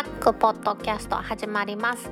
[0.00, 2.10] タックポッドキャスト始まります。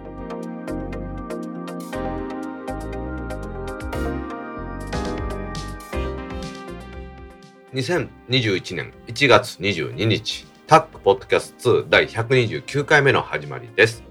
[7.72, 14.02] 2021年1月22日タックポッドキャスト2第129回目の始まりです。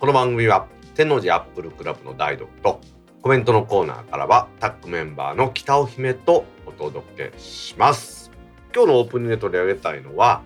[0.00, 2.80] この番組は天王寺アップルクラブの大読と
[3.20, 8.30] コメントのコーナーからはタックメンバーの北尾姫とお届けします。
[8.74, 10.40] 今日のオープニングで取り上げたいのは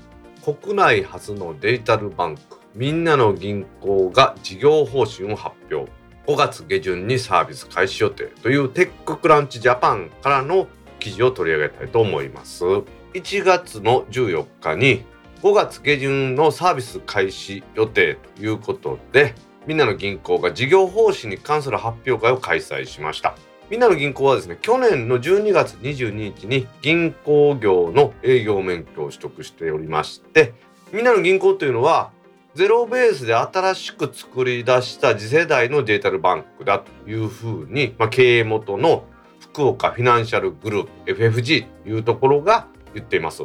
[0.45, 5.91] 国内初のデジタルバンクみんなの銀行が事業方針を発表。
[6.27, 10.69] 5月下旬にサービス開始予定というテッククランチジャパンからの
[11.01, 12.65] 記事を取り上げたいと思います。
[12.65, 15.05] 1月の14日に
[15.43, 19.35] 5月下旬のサービス開始予定ということで
[19.67, 23.35] みんなの銀行が事業方針に関する発表会を開催しました。
[23.69, 30.53] みんなの銀行はですね去年の12月22日に銀行業の営業免許を取得しておりまして
[30.93, 32.11] みんなの銀行というのは
[32.55, 39.05] ゼロベースで新しく作り出した次世代のデジタルバンクだというふうに、まあ、経営元の
[39.41, 43.45] 福岡フィナンシャルグループ FFG というところが言っています。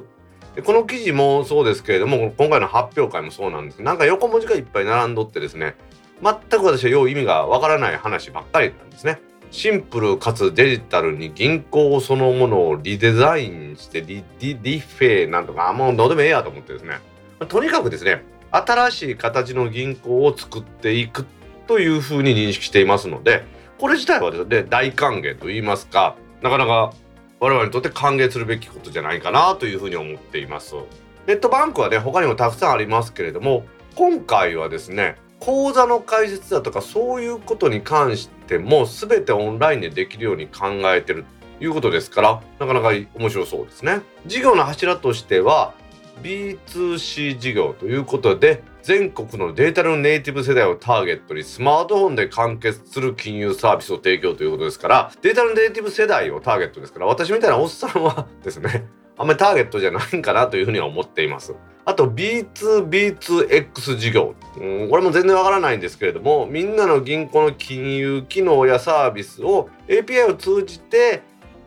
[0.55, 5.75] でこの記事もそうですけれども今回の発表会もそうなんですなんか横文字がいっぱい並んどってですね
[6.21, 9.21] 全く私はよう意味がわからない話ばっかりなんですね。
[9.51, 16.99] シンプルかつデジタルに銀行そのものをリデザインしてリリリフェなんとかもうどうでもええやと思ってですね
[17.47, 21.25] とにかくですね新しい形の銀行を作っていく
[21.67, 23.43] というふうに認識していますので
[23.77, 26.93] これ自体はですね大歓迎と言いますかなかなか
[27.39, 30.73] 我々にとって歓迎するべきことじゃないかなというふうに思っています。
[31.27, 41.25] ネットバンクはね他にもたくさんありますけれども今回はですね口座の開設だとかそういうことに関しても全てオンラインでできるように考えてる
[41.59, 44.01] ということですからなかなか面白そうですね。
[44.25, 45.73] 事業の柱としては
[46.21, 61.55] B2C 事業ということで全国のデータのネイティブ世代をターゲットにスマートフォンで完結する金融サービスを提供ということですからデータのネイティブ世代をターゲットですから私みたいなおっさんはですねあんまりターゲットじゃないんかなというふうには思っています。
[61.85, 71.23] あと B2B2X 事業、うん、これも全然わからないんですけれどもみんなの銀行の金融機能やサービスを API を通じて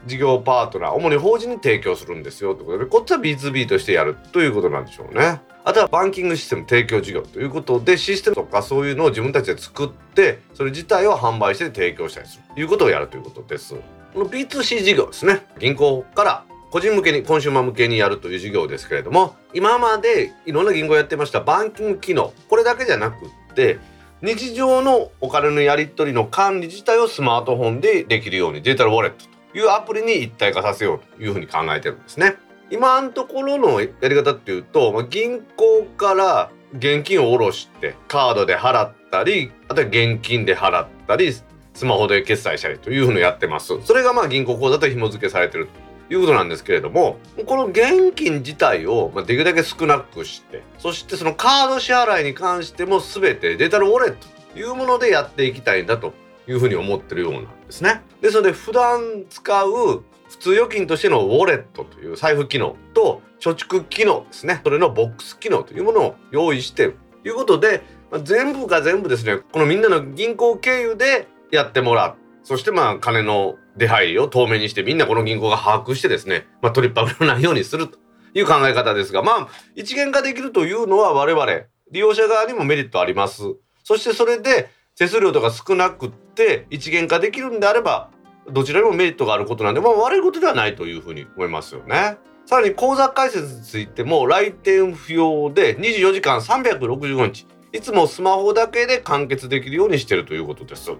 [0.06, 5.41] 事業パートナー主に法人に提供するんですよということでこっちは B2B としてやるということなんでしょうね。
[5.62, 13.75] あとはバンキングシステム提供事業ということでシステムとかそういうのを自分たちで作ってそれ自体を販売して提供したりするということをやるということです。
[14.15, 23.78] この B2C 事業ですね銀行から個人向けにコンシューマー向けにやるという事業ですけれども今までいろんな銀行やってましたバンキング機能これだけじゃなくって
[24.22, 32.37] 日常のお金のやり取りの管理自体をスマートフォンでできるようにデジタルウォレットいうアプリに一体化させようというふうに考えてるんですね。
[32.71, 43.81] 今のところのやり方っていうと銀行から現金を下ろしてカードで払ったりあとは現金で払ったりスマホで決済したりというふうにやってます。
[43.84, 45.66] それがまあ銀行口座と紐付けされてる
[46.09, 56.12] ということなんですけれどもこの現金自体をできるだけ少なくしてそしてそのカード支払いに関しても全てデジタルウォレットというものでやっていきたいんだと
[56.49, 58.03] いうふうに思ってるようなんですね。
[58.21, 64.61] ですので普段使う普通預金としてのウォレットという財布機能と貯蓄機能ですね。
[64.63, 66.89] それのボックス機能というものを用意して
[67.23, 69.39] ということで、まあ、全部が全部ですね。
[69.39, 72.15] このみんなの銀行経由でやってもらう。
[72.43, 77.99] そしてまあ金の出入りを透明にしてみんなこの銀行が把握してですね、まあ、取りっぱぐらないようにすると。
[78.33, 81.47] いう考え方ですがまあ一元化できるというのは我々
[81.91, 83.43] 利用者側にもメリットあります。
[83.83, 88.11] そしてそれで手数料とか少なくって一元化できるんであれば
[88.50, 92.19] どちらにもメリットがあることなんで、まあ、悪いことではないというふうに思いますよね。
[92.44, 100.91] さらに口座開設についても来店不要で24時間365日いつもスマホだけで完結できるようにしているということです。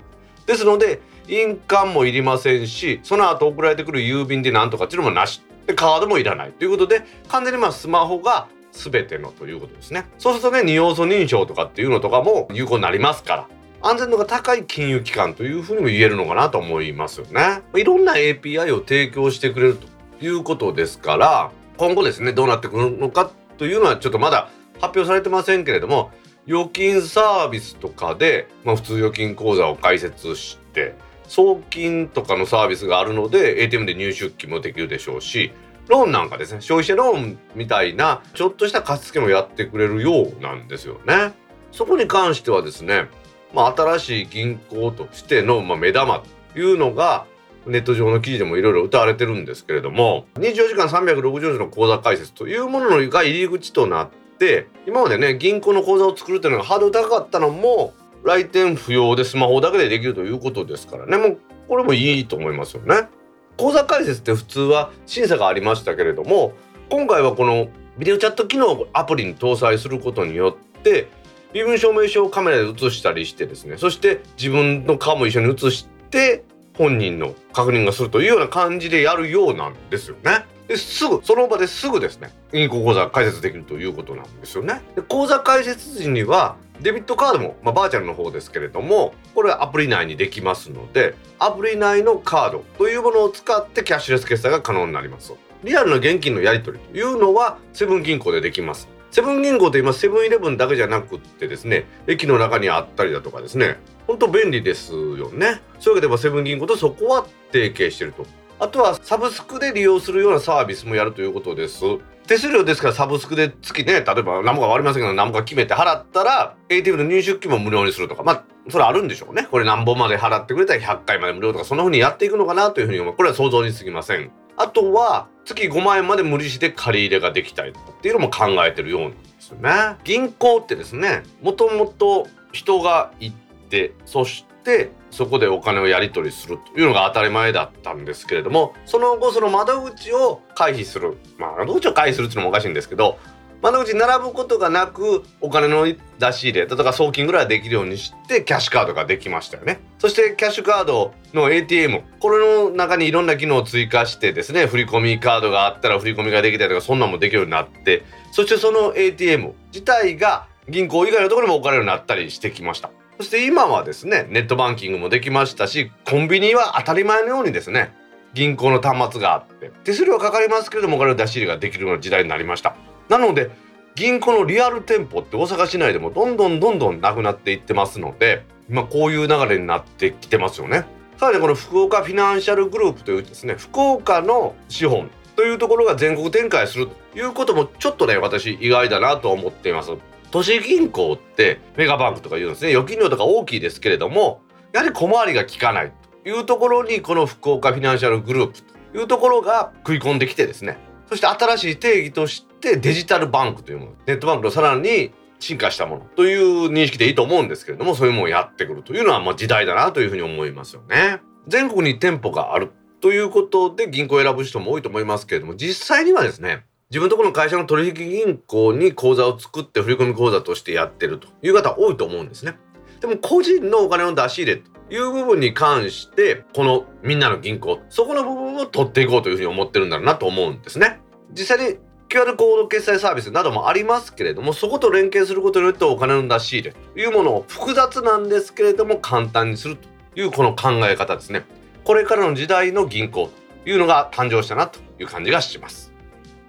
[0.47, 10.07] ですので印鑑もいりませんしその後送られてくる郵便でなんとかっていうのもなしでカードもいらないということで完全にまあスマホが全てのということですね。
[10.17, 17.63] そうするとね二要素認証とかっていうのとかも有効になりますから安全度が高い金融機関というふうにも言えるのかなと思いますよね。
[17.75, 24.51] いろんな API を提供してくれるということですから今後ですねどうなってくるのかというのはちょっとまだ
[24.81, 26.11] 発表されてませんけれども
[26.47, 30.95] 預金サービスとかで、まあ、普通預金口座を開設して
[31.27, 35.53] 送金とかのサービスがあるので ATM で入出金もできるでしょうし
[35.89, 41.33] ローンなんかですね消費者ローンみたいなちょっとした貸付もやってくれるようなんですよね。
[41.73, 43.09] そこに関してはですね
[43.53, 47.27] まあ、新しい銀行としての、まあ、目玉というのが
[47.67, 57.93] ネット上の記事でもいろいろ歌われてるんですけれども24時間360日の口座開設というものが入り口となって今までね銀行の口座を作るっていうのがハードル高かったのも
[58.25, 61.39] 来店不要でスマホだけでできるということですからねもう
[61.69, 63.09] これもいいと思いますよね。
[63.57, 66.53] 口座開設って普通は審査がありましたけれども
[66.89, 67.69] 今回はこの
[67.99, 71.09] ビデオチャット機能をアプリに搭載することによって
[71.53, 76.45] 身分証明書をカメラで写したりしてですねそして自分の顔も一緒に写して
[76.77, 80.47] 本人の確認がするというような感じでやるようなんですよね。
[80.67, 84.81] ですぐその場ですぐですね銀行口座開設できるということなんですよね。
[84.95, 103.79] で口座開設時にはデビットカードも、まあ、バーチャルの方ですけれどもこれはアプリ内にできますのでアプリ内のカードというものを使ってキャッシュレス決済が可能になりますリアルな現金のやり取りというのはセブン銀行でできますセブン銀行と今セブンイレブンだけじゃなくってですね駅の中にあったりだとかですね。
[104.07, 105.63] ほんと便利ですよね。
[105.79, 108.27] そういうわけでセブン銀行とそこは提携してると。
[108.59, 111.81] あとはサブスクで利用するようなサービスもやるということです。
[112.27, 118.23] 手数料ですからサブスクで月ね例えば何もか割りませんけど何もか決めて払ったら ATM の入出金も無料にするとか。
[118.23, 119.49] まあそれあるんでしょうね。
[119.51, 123.15] これ何本まで払ってくれたら100回まで無料とかそんな風にやっていくのかなというふうに思う。
[123.15, 124.31] これは想像に過ぎません。
[124.57, 129.71] あとは月5万円まで無利子で借り入れができたりとかっていうのも考えてるようなんですよね。
[130.05, 133.37] 銀行ってですねもともと人が行っ
[133.69, 143.19] てそしてそこでお金をやり取りするというのが当たり前だったんですけれどもその後その窓口を回避する、まあ、窓口を回避するっていうのもおかしいんですけど
[143.63, 149.81] 窓口に並ぶことがなくお金の出し入れ例えば送金ぐらいできるようにしてキャッシュカードができましたよね。
[149.99, 158.03] そしてキャッシュカードの ATM これの中にいろんな機能を追加してですね振込カードがあったら振り込みができたりとかそんなんもできるようになって
[158.33, 162.91] そしてその ATM 自体が銀行以外のところにも置かれるようになったりしてきました。
[163.19, 167.93] そして今はですねネットバンキングもできましたしコンビニは当たり前のようにですね
[168.33, 172.75] 銀行の端末があって手数料かかりますけれどもお金の出し入れができるような時代になりました。
[173.11, 173.51] なので
[173.97, 180.87] 銀行のリアル店舗って大阪市内でもどんどんどんどんなくなっていってますので今こういう流れになってきてますよね。
[181.19, 189.91] さらにこの福岡フィナンシャルグループというですね福岡の資本というところが全国展開するということもちょっとね私意外だなと思っています。
[190.31, 192.71] 都市銀行ってメガバンクとか言うんですね。
[192.71, 194.41] 預金量とか大きいですけれども
[194.73, 195.93] やはり小回りが利かない
[196.23, 200.79] というところにこの福岡フィナンシャルグループというところが食い込んできてですね。
[201.11, 205.11] そして新しい定義としてデジタルバンクというものネットバンクのさらに
[205.41, 211.21] 進化したものという認識でいいと思うんですけれどもそういうものをやってくるというのはまあ時代だなというふうに思いますよね。
[211.49, 212.71] 全国に店舗がある
[213.01, 222.57] ということで銀行を選ぶ人も多いと思いますけれども実際にはですね自分とこの会社の取引銀行に口座を作って振込口座としてやってるという方多いと思うんですね。
[223.01, 231.01] でも個人のお金の出し入れいう部分に関してこのみんなの銀行そこの部分を取っていこうというふうに思ってるんだろうなと思うんですね。
[231.33, 231.79] 実際に
[232.09, 239.89] QR コード決済サービスなどもありますけれどもそこと連携することによってお金の出し入れというものを複雑なんですけれども簡単にすると
[240.21, 241.45] いうこの考え方ですね。
[241.85, 243.31] これからの時代の銀行
[243.65, 245.93] というのが誕生したなという感じがします。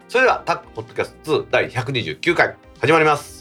[0.08, 3.41] それではタックポッドキャスト2第129回始まります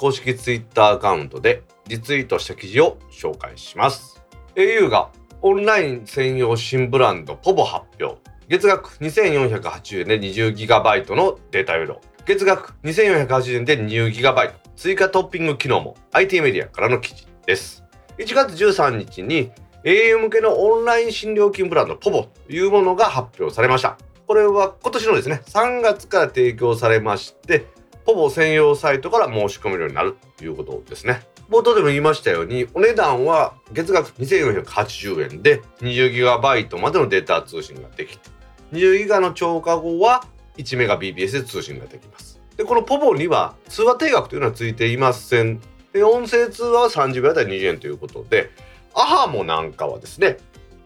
[0.00, 4.24] 公式ツイッターアカウントでリツイートした記事を紹介します。
[4.54, 5.10] au が
[5.42, 8.18] オンライン専用新ブランドポボ発表。
[8.48, 15.94] 月額2480円で 20GB のデータ容量月額2480円で 20GB 追加トッピング機能も。
[16.12, 17.84] IT メディアからの記事です。
[18.16, 19.50] 1月13日に
[19.84, 23.98] au 向けのオンライン新料金ブランドポボというものが発表されました。
[24.26, 27.66] これは今年のですね3月から提供されまして
[28.04, 31.22] ほぼ専用サイトから申し込めるようになるということですね。
[31.50, 38.30] 冒頭でも言いましたようにお値段は月額2480円で 20GB までのデータ通信ができて
[38.72, 40.24] 20GB の超過後は
[40.58, 42.40] 1Mbps で通信ができます。
[42.56, 45.60] でこのポボには通話定額というのはついていません。
[45.92, 48.50] で音声通話は30秒あたり20円ということで
[48.94, 50.38] アハモなんかはですね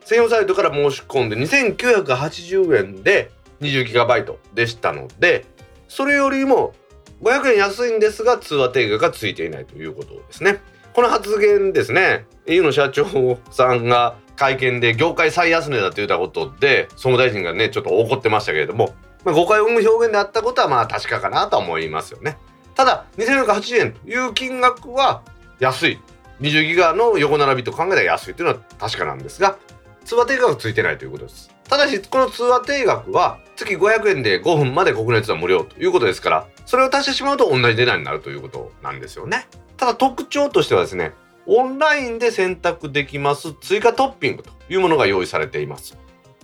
[0.04, 3.30] 専用サイトから申し込んで2980円で
[3.60, 5.44] 20GB でしたので
[5.88, 6.74] それよりも
[7.24, 10.60] 500円安いんですが通話定額がついていないということですね。
[10.92, 22.36] この発言ですね au の社長さんが会見で業界最安値だと言ったことで総務大臣がねちょっと怒ってましたけれども、まあ、誤解を生む表現であったことはまあ確かかなと思いますよね。
[22.76, 25.22] ただ2480円という金額は
[25.58, 26.00] 安い。
[26.40, 29.56] 20ギガの横並びと考えたら安いというのは確かなんですが
[30.04, 31.53] 通話定額がついてないということです。
[31.68, 39.46] ただしこの通話定額は月500円で5分まで国内通話無料ということですからそれを足してしまうと同じ値段になるということなんですよね。
[39.76, 41.12] ただ特徴としてはですね
[41.46, 45.96] オンラインで選択できます追加トッピングというものが用意されています。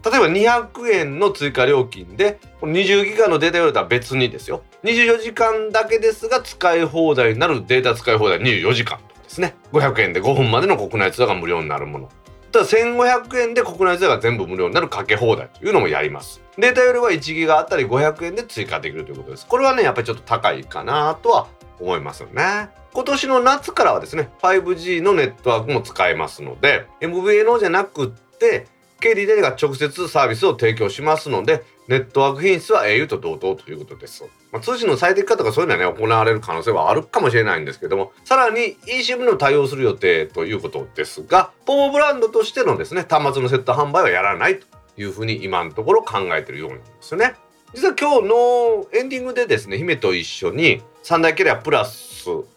[0.03, 4.63] 例えば200円の追加料金で20ギガのデータ容量とは別にですよ。
[4.85, 9.55] 24時間だけですが使い放題になるデータ使い放題24時間ですね。
[9.73, 12.09] 500円で5分までの国内通話が無料になるもの。
[12.53, 16.43] ただ1500円で国内税が全部無料になるかけ放題というのもやります。
[16.59, 19.47] データ容量は1ギガあたり500円で追加できるということです。
[19.47, 22.71] これはねやっぱりちょっと高いかなとは思いますよね。
[22.93, 28.67] 今年の夏からはですね 5G のネットワークも使えますので MVNO じゃなくって
[29.01, 34.23] KDDI が直接サービスを提供しますのでネットワーク品質は au と同等ということです。
[34.53, 44.67] まあ、通信の最適化とかそういうのはね、行われる可能性はあるかもしれないんですけども、さらに eSIM の対応する予定ということですが、ポモブランドとしてのですね、端末のセット販売はやらないと
[44.99, 47.35] いうふうに今のところ考えているようなんですよね。
[47.75, 52.11] 実は今日のエンディングでですね、姫と一緒に三大キャリアプラス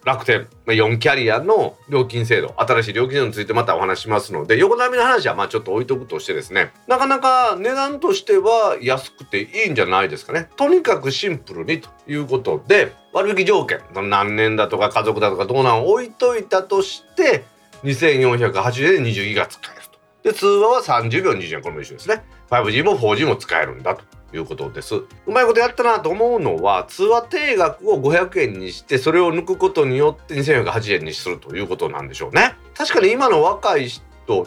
[0.04, 10.50] 楽天4キャリアの料金制度新しい料金制度についてまたお話しますので横並みの話はまあちょっと置いとくとしてですねなかなか値段としては安くていいんじゃないですかね。
[10.58, 17.46] とにかくシンプルにということで割引条件何年だとか家族だとかどうなん置いといたとして
[17.84, 20.00] 2480円で20ギガ使えると。
[20.30, 22.24] で通話は30秒20円これも一緒ですね。
[22.50, 24.04] 5G も 4G も使えるんだと。
[24.34, 24.96] いうことです。
[24.96, 32.56] うまいことやったなと思うのは通話定額を500円にしてそれを抜くことによって2480円にするということなんでしょうね。
[32.76, 34.04] 確かに今の若い人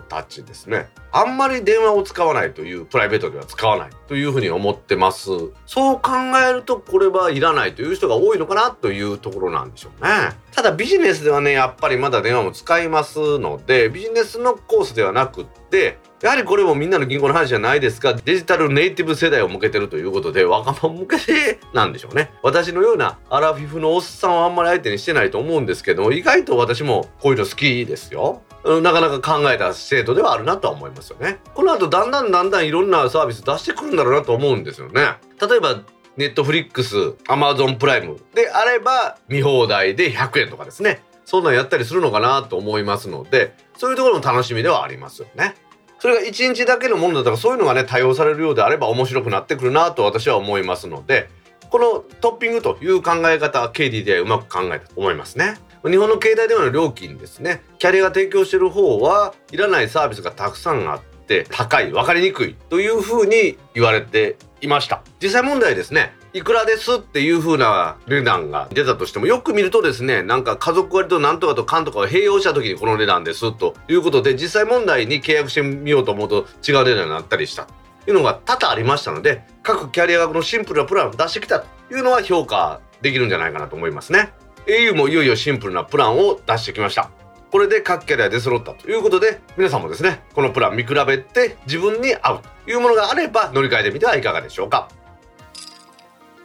[0.09, 0.89] たちですね。
[1.13, 5.31] あんまり電話を使わないというプライベートでは使わないというふうに思ってます。
[5.67, 6.13] そう考
[6.47, 10.11] えるとこれはいらないという人が多いのかなというところなんでしょうね。
[10.53, 22.31] ただビジネスではねやっぱりまだ電話も使いますのでビジネスのコースではなくってやはりこれもみんなの銀行の話じゃないですがデジタルネイティブ世代を向けてるということで若者向けてなんでしょうね。
[22.43, 28.43] 私のようなアラフィフのおっさんをあんまり相手にしてないと思うんですけど意外と私もこういうの好きですよ。
[28.81, 31.39] なかなか考えた制度ではあるなとは思いますよね。
[31.55, 35.03] この後だんだんだんだんいろんなサービス出してくるんだろうなと思うんですよね。
[35.41, 35.83] 例えば
[36.17, 41.03] ネットフリックスアマゾンプライムであれば見放題で100円とかですね。
[41.25, 45.55] そんなんやったりするのかなと思いますのでそういうところも楽しみではありますよね。
[45.99, 51.29] それが1日だけのものだったらそういうのがね多用されるようであれば面白くなってくるなと私は思いますので
[51.71, 55.59] このトッピングという考え方は KD でうまく考えたと思いますね。
[55.91, 57.63] 日本の携帯電話の料金ですね。
[57.79, 65.03] キャリアが提供してる方はいらないサービスがたくさんあって高い分かりにくいというふうに言われていました。
[65.23, 66.13] 実際問題ですね。
[66.33, 77.67] いくらですっていう風な値段が出たとしてもよく見るとですねなんか家族割となんとかとかんとかを併用した時にこの値段ですということで実際問題に契約してみようと思うと違う値段になったりした。
[78.05, 84.33] というのが多々ありましたので各キャリアがこのシンプルなプランを出してきたというのは評価できるんじゃないかなと思いますね。
[84.67, 87.11] Au もいよいよシンプルなプランを出してきました。
[87.51, 94.89] これで各キャリア出揃ったということで皆さんもですねこのプラン見比べて自分に合うというものがあれば乗り換えてみてはいかがでしょうか。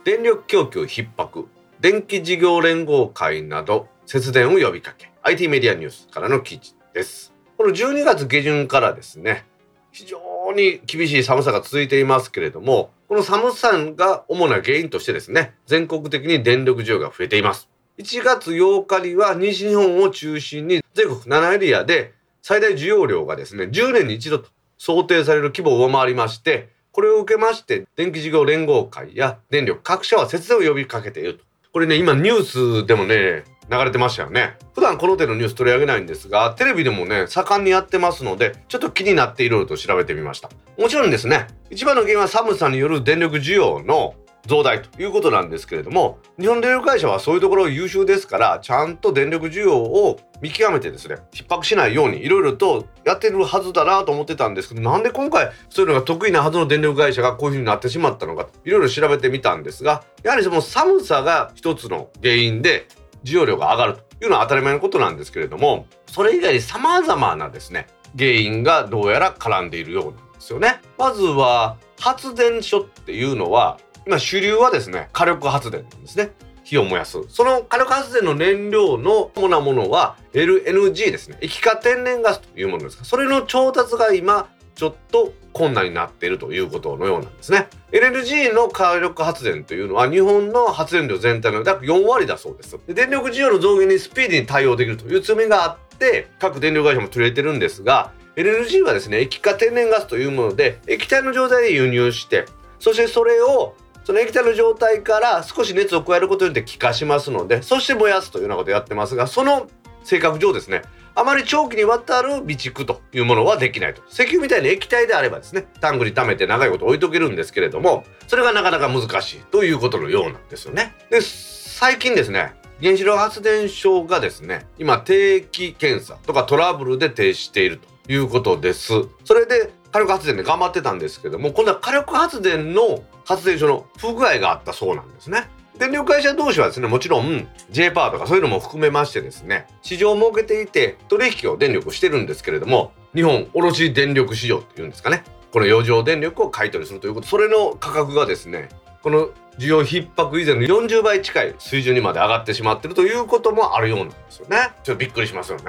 [0.03, 1.47] 電力供給逼迫
[1.79, 7.33] 電気事業連合会など節電を呼びかけ IT メディアニュースからの記事です。
[7.57, 9.45] この12月下旬からですね
[9.91, 10.19] 非常
[10.55, 17.70] に厳しい寒さが続いていますけれどもこの寒さが主な原因としてですね全国的に電力需要が増えています。
[18.01, 31.45] 1月8日には西日本を中心に全国7エリアで最大需要量がですね10年に一度と想定される規模を上回りましてこれを受けまして電気事業連合会や電力各社は節電を呼びかけていると。
[31.71, 34.57] これね今ニュースでもね流れてましたよね。
[34.73, 40.49] 普段この手のニュース取り上げないんですがテレビでもね盛んにやってますのでちょっと気になっていろいろと調べてみました。
[40.79, 44.15] もちろんですね一番の原因は寒さによる電力需要の
[44.47, 62.87] 増大ということなんですけれども日本電力会社はそういうところ優秀ですからちゃんと電力需要を見極めてですね逼迫しないようにいろいろとやってるはずだなと思ってたんですけどなんで今回そういうのが得意なはずの電力会社がこういうふうになってしまったのかいろいろ調べてみたんですがやはりその寒さが一つの原因で
[63.23, 70.81] 需要量が上がるというのは当たり前のことなんですけれどもそれ以外に様々なですね原因がどうやら絡んでいるようなんですよね。
[70.97, 76.31] まずは発電所っていうのは今主流はですね火力発電なんですね。
[76.63, 77.17] 火を燃やす。
[77.27, 81.37] その火力発電の燃料の主なものは LNG ですね。
[81.41, 87.67] 液化天然ガスというものですがそれの調達が今ちょっと困難になっているということのようなんですね。
[87.91, 92.79] LNG の火力発電というのは日本の発電量全体の約4割だそうです。
[92.87, 102.45] 電力需要の増減にスピーディーに対応できるという強みがあって各電力会社も取れてるんですが LNG はですね液化天然ガスというもので液体の状態で輸入して
[102.79, 109.67] そしてそれをその液体の状態から少し熱を加えることによって気化しますのでそして燃やすというようなことをやってますがその
[110.03, 110.81] 性格上ですね
[111.13, 114.01] あまり長期にわたる備蓄というものはできないと。
[114.09, 120.95] 石油みたいに液体であればですねタンクに溜めて長いこと置いとけるんですけれどもそれがなかなか難しいということのようなんですよね。
[121.09, 128.93] で最近ですね原子力発電所がですね今定期検査とかトラブルで停止しているということです。
[129.25, 135.47] それで火力発電で頑張ってたんですけども今度は火力発電の発電所の不具合があったそうなんですね。
[135.77, 148.69] 電力会社同士はですねもちろん J パーとかそういうのも含めましてですね市場を設けていて取引を電力してるんですけれども日本卸電力市場っていうんですかねこの余剰電力を買い取りするということそれの価格がですね
[149.01, 154.71] この需要逼迫以前の40倍近い水準にまで上がってしまってるということもあるようなんですよね。
[154.83, 155.63] ちょっとびっくりしますよね。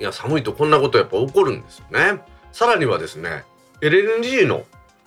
[0.00, 2.20] いや寒いとこんなことやっぱ起こるんですよね。
[2.52, 3.44] さらにはですね
[3.80, 4.64] LNG の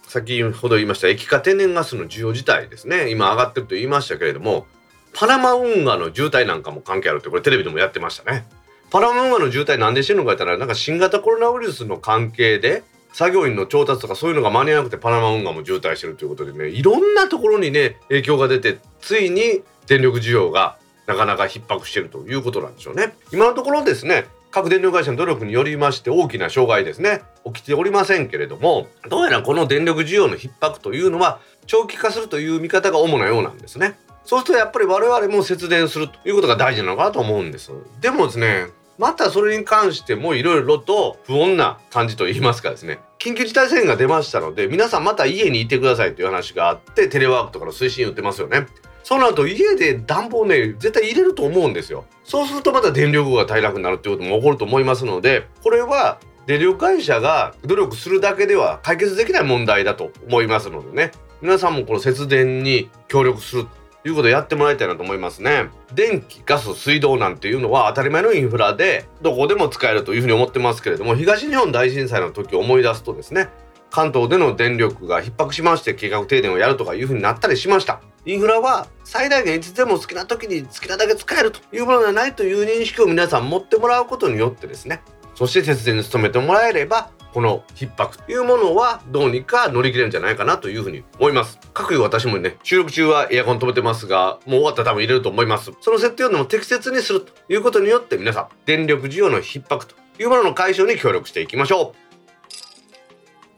[0.07, 3.09] 先ほど言いました液化天然ガスの需要自体ですね。
[3.09, 4.65] 今上がってると言いましたけれども
[5.13, 8.45] パナマ運河の渋滞なんかも関係あるってこれテレビでもやってましたね。
[8.89, 23.15] パナマ運河の渋滞なんでしてるのか言ったらなんか新型コロナウイルスの関係で作業員の調達とかそういうのが間に合わなくてパナマ運河も渋滞してるということでねいろんなところにね影響が出てついに電力需要がなかなか逼迫してるということなんでしょうね。
[23.31, 27.21] 今のところですね各電力会社の努力によりまして大きな障害ですね。
[27.45, 33.97] 起きておりませんけれどもどうやらこの電力需要の逼迫というのは長期化するという見方が主なようなんですね。
[34.23, 37.71] そうするとやっぱり我々も節電するということが大事なのかなと思うんです。
[38.01, 42.99] でもですねまたそれに関してもいろいろと不穏な感じといいますかですね。
[43.19, 48.67] 緊急事態宣言が出ましたので皆さんまた家にいてくださいという話があってテレワークとかの推進言ってますよね。
[49.07, 52.03] そうなると家で暖房ね絶対入れると思うんですよ。
[52.25, 61.11] そうするとまた電力が足りなくなるっていうことも起こると思いますのでこれは電力会社が努力するだけでは解決できない問題だと思いますのでね。
[61.41, 63.67] 皆さんもこの節電に協力する
[64.03, 65.69] ということをやってもらいたいなと思いますね。
[65.95, 73.47] 電気ガス水道なんていうのは当たり前のインフラでどこでも使えるというふうに思ってますけれども東日本大震災の時を思い出すとですね
[73.91, 78.01] 関東での電力が逼迫しまして計画停電をやるとかいうふうになったりしました。
[78.25, 85.01] インフラは最大限いつでも好きな時に好きなだけ使えるというものではないという認識を皆さん持ってもらうことによってですね
[85.33, 91.59] そして節電に努めてもらえればこの逼迫というものはどうにか乗り切れるんじゃないかなというふうに思います。
[91.73, 95.71] 各有私もね収録中はエアコン止めてますがもう終わったら多分入れると思います。
[95.79, 102.06] その設定をでも適切にするということによって皆さん電力需要の逼迫というものの解消に協力していきましょう。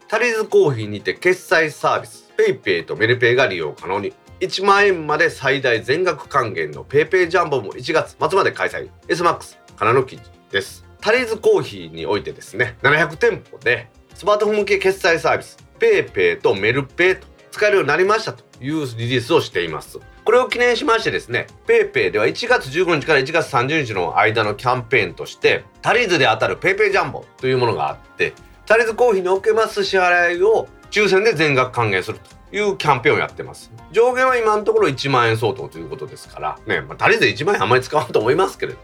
[0.09, 4.11] タリーズコーヒーにて決済サービス PayPay とメルペイが利用可能に。
[4.39, 8.89] 1万円まで最大全額還元の PayPay ジャンボも1月末まで開催。
[9.07, 10.83] SMAX からの記事です。
[10.99, 19.99] タリーズコーヒーにおいてですね700店舗でスマートフォン向け決済サービス PayPay とメルペイと使えるようになりましたというリリースをしています。
[20.25, 28.33] これを記念しましてですね PayPay では1月15日から1月30日の間のキャンペーンとしてタリーズで当たる PayPay ジャンボというものがあって
[28.69, 33.71] タリーズコーヒーにおけます支払いを抽選で全額還元するというキャンペーンをやってます。
[33.91, 38.79] 上限は今のところ1万円相当ということですから、ね、まあ、タリーズ1万円あんまり使わんと思いますけれど、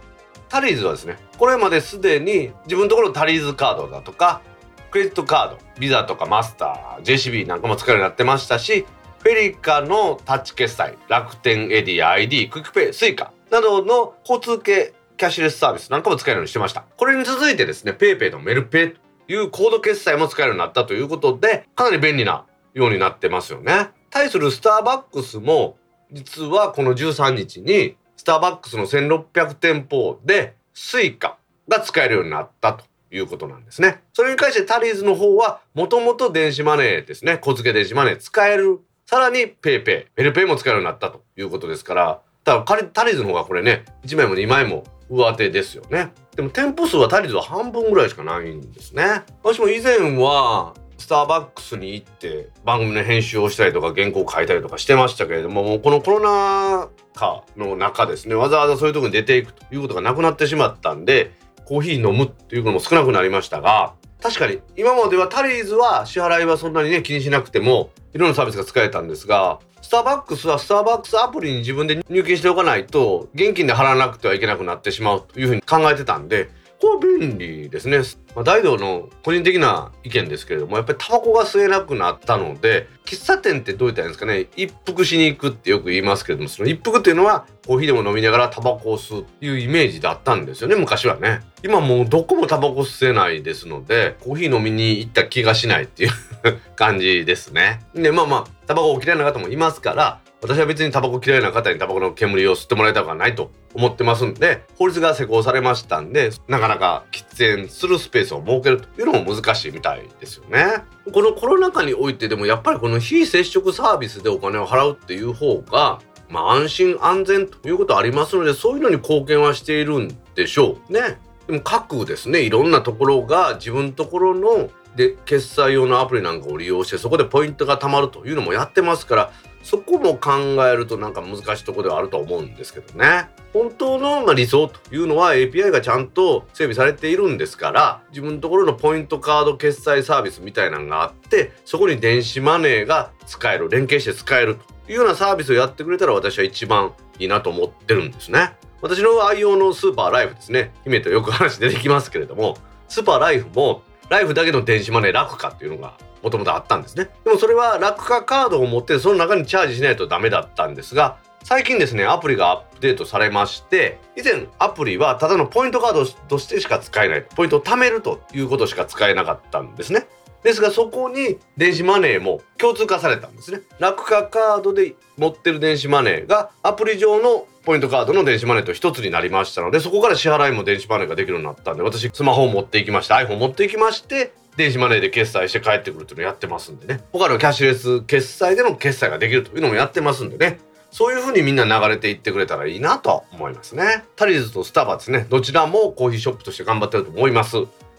[0.50, 4.42] タリーズはですね、これまですでに自分のところタリーズカードだとか、
[4.90, 8.88] クレジットカード、ビザとかマスター、JCB なんかも使えるようになってましたし、
[9.20, 16.86] フェリカのタッチ決済、楽天エディ、 iD、クイックペイ、スイカなどの交通系キャッシュレスサービスなんかも使えるようにしてました。
[16.98, 23.90] これに続いてですね、PayPay とメルペイいうコード決済も使えるようになったということで、かなり便利なようになってますよね。
[24.10, 25.78] 対するスターバックスも
[26.12, 34.04] 実はこの13日にスターバックスの1600店舗でスイカが使えるようになったということなんですね。
[34.14, 37.38] それに関してタリーズの方はもともと電子マネーですね。
[37.38, 38.80] 交通系電子マネー使える。
[39.06, 39.84] さらに PayPay、
[40.16, 46.14] メルペイも使えるようになったということですから、だからタリーズの方がこれね、1枚も2枚も上手ですよね。
[46.36, 49.24] でも店舗数はタリーズは半分ぐらいしかないんですね。
[49.44, 61.32] 私も以前はスターバックスに行って番組の編集をしたりとか原稿を書いたりとかしてましたけれどももうこのコロナ禍の中ですねわざわざそういうとこに出ていくということがなくなってしまったんで
[61.66, 76.50] コーヒー飲むっていうのも少なくなりましたが確かに今まではタリーズは支払いはそんなにね気にしなくてもいろんなサービスが使えたんですがスターバックスはスターバックスアプリに自分で入金しておかないと現金で払わなくてはいけなくなってしまうというふうに考えてたんで
[76.86, 78.00] これ便利ですね。
[78.36, 91.42] まあ、大道の個人的な意見ですけれども、やっぱりタバコが吸えなくなったので、喫茶店ってどういったらいいんですかね、一服しに行くってよく言いますけれども、その一服っていうのはコーヒーでも飲みながらタバコを吸うっていうイメージだったんですよね、昔はね。
[91.64, 96.12] 今もうどこもタバコ吸えないですので、コーヒー飲みに行った気がしないっていう
[96.76, 97.80] 感じですね。
[97.96, 110.84] で、まあまあ、タバコを嫌いな方もいますから、私は別にタバコ嫌いな方にタバコの煙を吸ってもらいたくはないと思ってますんで法律が施行されましたんでなかなか喫煙するスペースを設けるというのも難しいみたいですよね。
[111.12, 121.18] このコロナ禍においてでもやっぱりこの非接触サービスでお金を払うっていう方がまあ安心安全ということありますのでそういうのに貢献はしているんでしょうね。
[121.48, 129.32] でも各ですねいろんなところが自分のところので決済用のアプリなんかを利用してそこでポイントが貯まるというのもやってますから
[129.62, 130.32] そこも考
[130.68, 133.30] えるとなんか難しいとこではあると思うんですけどね。
[133.52, 148.54] 本当のま理想というのは API がちゃんと整備されているんですから自分のところのポイントカード決済サービスみたいなのがあってそこに電子マネーが使える連携して使えるというようなサービスをやってくれたら私は一番いいなと思ってるんですね。
[148.82, 152.56] 私の愛用のスーパーライフですね姫とよく話出てきますけれども
[152.88, 157.10] スーパーライフもライフだけの電子マネー楽かっていうのがもともとあったんですね。
[157.24, 167.22] でもそれは楽化カードを持ってその中にチャージしないとダメだったんですが、最近ですね、アプリがアップデートされまして、以前アプリはただのポイントカードとしてしか使えない。
[167.36, 170.08] ポイントを貯めるということしか使えなかったんですね。
[170.42, 173.62] ですがそこに電子マネーも共通化されたんですね。
[173.80, 187.02] 楽化カードで持ってる電子マネーがアプリ上のポイントカードの電子マネーと一つになりましたのでそこから支払いも電子マネーができるようになったんで私スマホを持っていきまして iPhone 持っていきまして電子マネーで決済して帰ってくるっていうのをやってますんでね。
[187.12, 190.60] 他のキャッシュレス決済での決済ができるというのもやってますんでね。
[190.92, 194.06] そういう風にみんな流れていってくれたらいいなと思いますね。
[194.16, 195.28] タリーズとスタバですね。
[195.30, 197.58] どちらもコーヒーショップとして頑張ってると思います。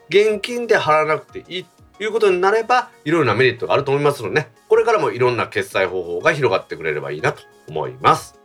[0.09, 1.67] 現金で払わなくていい
[1.99, 4.49] ということになればいろいろなメリットがあると思いますのでね。
[4.69, 8.36] これからもいろんな決済方法が広がってくれればいいなと思います。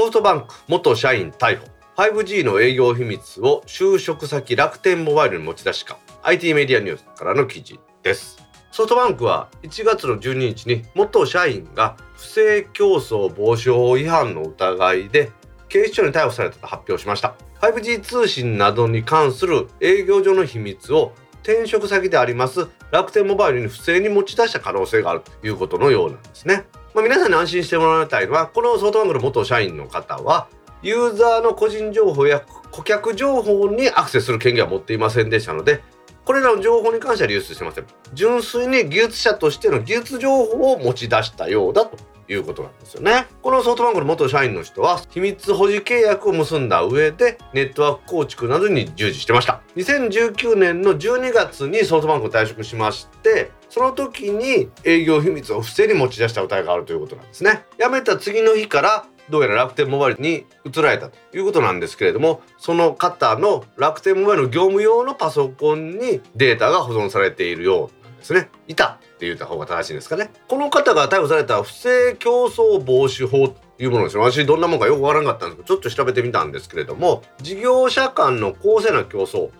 [0.00, 1.66] ソフトバンク元社員逮捕。
[1.96, 5.98] 5G の営業秘密を就職先楽天モバイルに持ち出しか。
[6.22, 8.42] IT メディアニュースからの記事です。
[8.72, 15.32] ソフトバンクは1月の12日に元社員が不正競争防止法違反の疑いで
[15.68, 17.34] 警視庁に逮捕されたと発表しました。
[17.60, 30.48] 5G 通信などに関する営業上の秘密を転職先であります楽天モバイルに不正に持ち出した可能性があるということのようなんですね、まあ、皆さんに安心してもらいたいのはこのソフトバンクの元社員の方は
[30.82, 35.82] ユーザーの個人情報や顧客情報にアクセスする権限は持っていませんでしたので
[36.30, 37.86] これらの情報に関しては流出してません。
[38.14, 43.26] 純粋に技術者としての技術情報を持ち出したようだということなんですよね。
[43.42, 49.60] このソフトバンクの元社員の人は秘密保持契約を結んだ上でネットワーク構築などに従事してました。
[49.74, 57.64] 2019年の12月にソフトバンクを退職しましてその時に営業秘密を不正に持ち出した疑いがあるということなんですね。
[57.76, 68.48] 辞めた次の日からどうやら楽天モバイルに移られたということなんですけれどもその方の楽天モバイルの業務用のパソコンにデータが保存されているようなんですね。
[68.68, 70.30] いたって言った方が正しいんですかね。
[70.48, 79.50] この方が逮捕された不正競争防止法というものですよ私どんなもんかよくわからなかったんですけどちょっと調べてみたんですけれども事業者間の公正な競争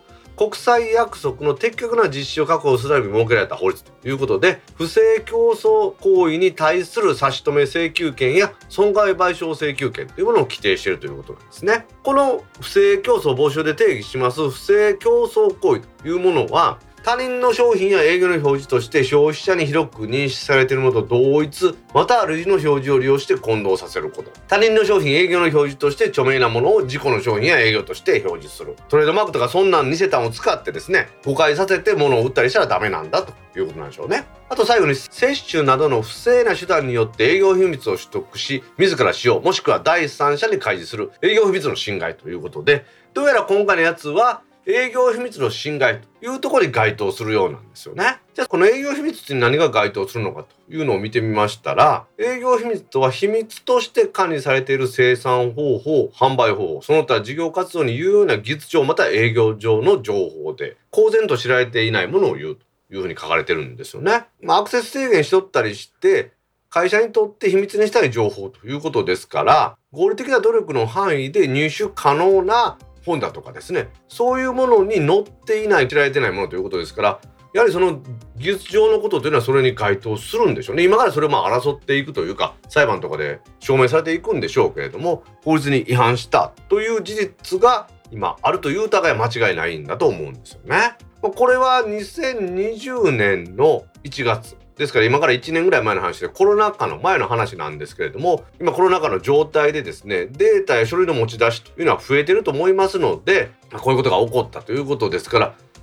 [0.40, 11.86] 国際約束の的確な実施を確保するために設けられた法律ということで不正競争行為に対する差し止め請求権や損害賠償請求権というものを規定しているということなんですね。
[12.02, 24.30] この不正競争防止法で定義します不正競争行為というものは他人の商品や営業の表示として消費者に広く認識されているものと同一または類似の表示を利用して混同させること。
[24.48, 28.76] 他人の商品営業の表示として著名なものを自己の商品や営業として表示する。
[28.88, 34.26] トレードマークとかそんなん似せたんを使ってですね誤解させて物を売ったりしたらダメなんだということなんでしょうね。
[34.50, 42.84] あと最後に接種などの不正な手段によって営業秘密を取得し自ら使用もしくは第三者に開示する営業秘密の侵害ということで
[43.14, 48.18] どうやら今回のやつは営業秘密の侵害というところに該当するようなんですよね。
[48.34, 64.24] じゃあこの営業秘密って何が該当するのかというのを見てみましたら営業秘密とは秘密として管理されている生産方法販売方法その他事業活動に有用な技術上また営業上の情報で公然と知られていないものを言うというふうに書かれてるんですよね。
[64.42, 66.32] まあ、アクセス制限しとったりして
[66.70, 77.20] 会社にとって秘密にしたい情報ということですから合理的な努力の範囲で入手可能な本だとかですねそういうものに載っていない知られてないものということですから
[77.52, 78.00] やはりその
[78.36, 90.96] 技術上のことというのはそれに該当するんでしょうね今からそれをまあ争っていくというか裁判とかで証明されていくんでしょうけれども法律に違反したという事実が今あるという疑いは間違いないんだと思うんですよね。
[91.22, 105.38] これは2020年の1月ですから今から1年ぐらい前の話でコロナ禍の前の話なんですけれども今コロナ禍の状態でですねデータや書類の持ち出しというのは増えてると思いますのでこういうことが起こったということですか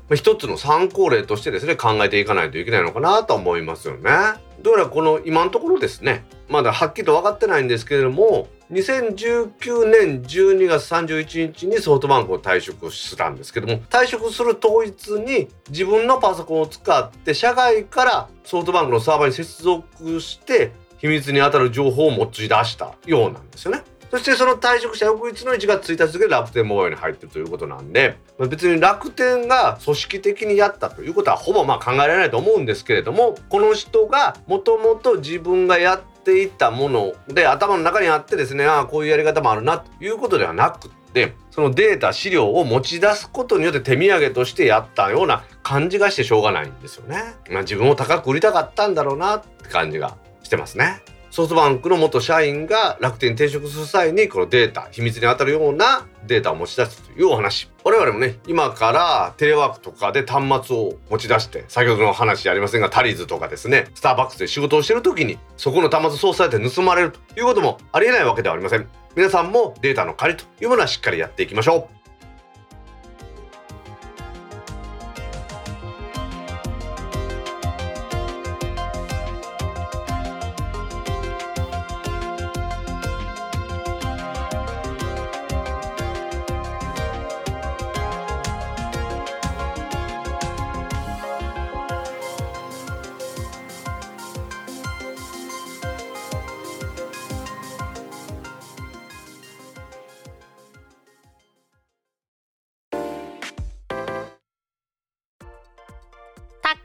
[0.09, 4.09] ら一つの参考例としてですね考えていかないといけないのかなと思いますよね。
[4.63, 23.83] どうやらこの今のところですねまだはっきりと分かってないんですけれども2019年12月31日にソフトバンクを退職したんですけども退職する当日に自分のパソコンを使って社外からソフトバンクのサーバーに接続して秘密にあたる情報を持ち出したようなんですよね。
[24.11, 28.17] そしてその退職した翌日の1月1日で楽天モバイルに入ってるということなんで、
[28.49, 47.35] 別に楽天が組織的にやったということはほぼまあ考えられないと思うんですけれどもこの人がもともと自分がやっていたもので頭の中にあってですねああこういうやり方もあるなということではなくてそのデータ資料を持ち出すことによって手土産としてやったような感じがしてしょうがないんですよね。
[47.49, 51.01] まあ、自分を高く売りたかったんだろうなって感じがしてますね。
[51.37, 57.69] ソフトバンクの元社員が楽天に転職する際にこのデータ秘密に当たるようなデータを持ち出すというお話。
[57.83, 68.87] 我々もね今からテレワークとかで端末を持ち出して先ほどの話ありませんがタリーズとかですねスターバックスで仕事をしてる時にそこの端末操作されて盗まれるということもありえないわけではありません。
[69.15, 71.96] 皆さんもデータの借りというものはしっかりやっていきましょう。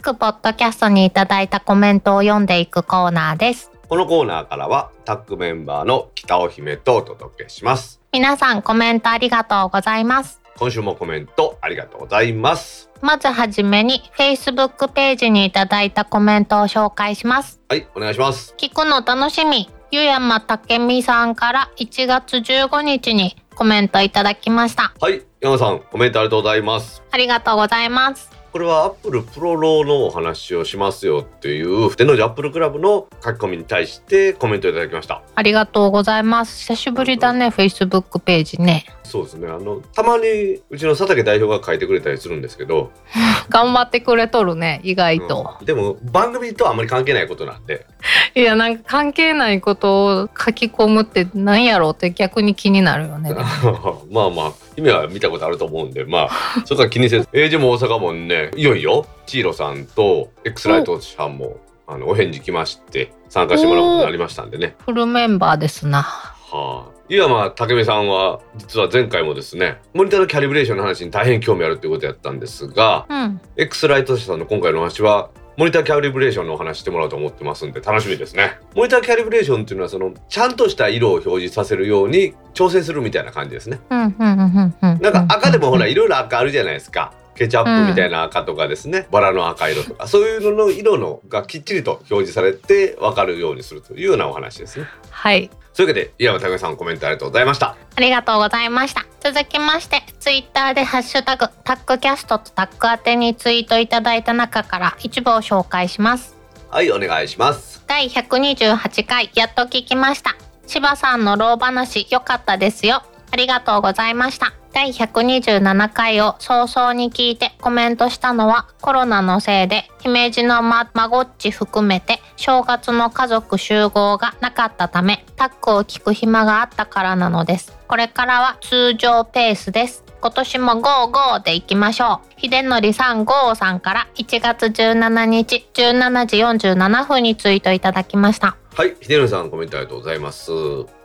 [0.03, 3.71] タックポッドキャストにいただいたコメントを読んでいくコーナーです。
[3.89, 10.41] このコーナーからはタッグメンバーの北尾姫とお届けします皆さんコメントありがとうございます。
[10.59, 17.61] 今週もコメントありがとうございますまずはじめに Facebook ページにいただいたコメントを紹介します。
[17.69, 19.71] はいお願いします聞くの楽しみ。
[19.93, 24.93] 湯山武美さんから1月15日にコメントいただきました。
[25.01, 28.32] はい山さんコメントありがとうございますありがとうございます。
[28.53, 36.61] これはアップルプロローのお話をしますよっていう天王寺アップルクラブの書き込みに対してコメントいただきましたありがとうございます。
[36.61, 38.85] 久しぶりだね、Facebook ページね。
[39.13, 39.47] そうですね。
[39.47, 42.91] あのたまにうちの佐竹代表が書いてくれたりするんですけど、
[43.51, 45.57] 頑張ってくれとるね、意外と。
[45.61, 45.67] うん。
[45.67, 47.85] でも番組とはあまり関係ないことなんで。
[48.35, 53.35] いや、なんか関係ないことを書き込むって何やろうって逆に気になるよね。
[54.11, 56.07] まあまあ姫は見たことあると思うんで。
[56.07, 57.29] まあそこは気にせず。
[57.35, 64.75] えー、でも大阪もねいよいよチーロさんと X ライトさんもあのお返事来まして参加してもらうことになりましたんでね。
[64.87, 66.32] フルメンバーですな。
[66.53, 73.41] はあ、井山武美さんは実は前回もですねモニターのキャリブレーションの話に大変興味あるということやったんですがうん。
[73.57, 83.81] X ライトさんの今回のお話はモニターキャリブレーションのお話してもらおうと思ってますんで楽しみですねモニターキャリブレーションっていうのはそのちゃんとした色を表示させるように調整するみたいな感じですね。
[83.89, 95.51] なんか赤でもほらいろいろ赤あるじゃないですかケチャップみたいな赤とかですね、バラの赤色とかそういうのの色のがきっちりと表示されて分かるようにするというようなお話ですねはい。
[95.73, 99.07] そういうわけで井山武美さんコメントありがとうございましたありがとうございました。
[99.21, 106.35] 続きまして、ツイッターでハッシュタグ、タックキャストとタック宛てにツイートいただいた中から一部を紹介します。
[106.71, 110.37] はいお願いします第128回、やっと聞きました。
[110.67, 113.03] 柴さんの老話、良かったですよ。
[113.31, 114.55] ありがとうございました。
[114.73, 127.77] 第127回を早々に聞いてコメントしたのはコロナのせいで姫路のま孫っち含めて正月の家族集合がなかったためタックを聞く暇があったからなのです。
[127.87, 130.05] これからは通常ペースです。
[130.23, 132.41] 今年もゴーゴーでいきましょう。
[132.41, 138.57] 秀則さんゴーさんから1月17日17時47分にツイートいただきました。
[138.75, 140.51] はい秀則さんコメントありがとうございます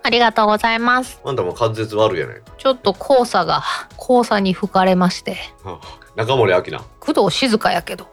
[0.07, 1.19] ありがとうございます。
[1.25, 2.53] あんたも滑舌悪いやないか。
[2.57, 3.61] ちょっと黄砂が
[3.97, 5.35] 黄砂に吹かれまして。
[5.65, 5.99] はあ。
[6.15, 6.81] 中森明菜。
[7.01, 8.07] 工藤静香やけど。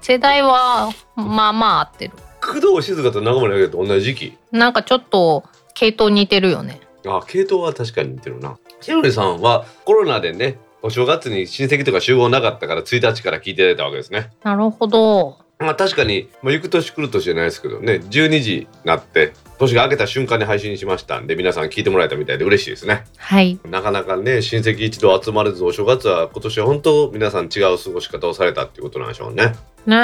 [0.00, 2.14] 世代はまあまあ合ってる。
[2.42, 4.38] 工藤静香と中森明菜と同じ時期？
[4.50, 6.80] なんかちょっと系統似てるよね。
[7.06, 8.58] あ系統は確かに似てるな。
[8.80, 14.32] 秀則さんはコロナでねお正月に親戚とか集合なかったから1日から聞いていただいたわけですね。
[14.42, 15.38] なるほど。
[15.60, 23.04] まあ確かに、まあ、行く年来る年じゃないですけどね12時になって年が明けた瞬間に配信しましたんで皆さん聞いてもらえたみたいで嬉しいですね。
[23.16, 23.58] はい。
[23.68, 29.54] なかなかね親戚一同集まれずお正月は今年は本当皆さん違う過ごし方をされたっていうことなんでしょうね。
[29.86, 29.98] ね。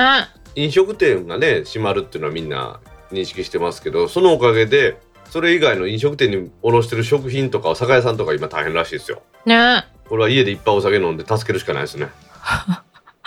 [0.55, 9.23] 飲食店がね閉まるっていうのはみんな認識してますけどそのおかげでそれ以外の飲食店に卸してる食品とかお酒屋さんとか今大変らしいですよ。
[9.47, 9.85] ね。
[10.09, 12.09] これは家でいっぱいお酒飲んで助けるしかないですね。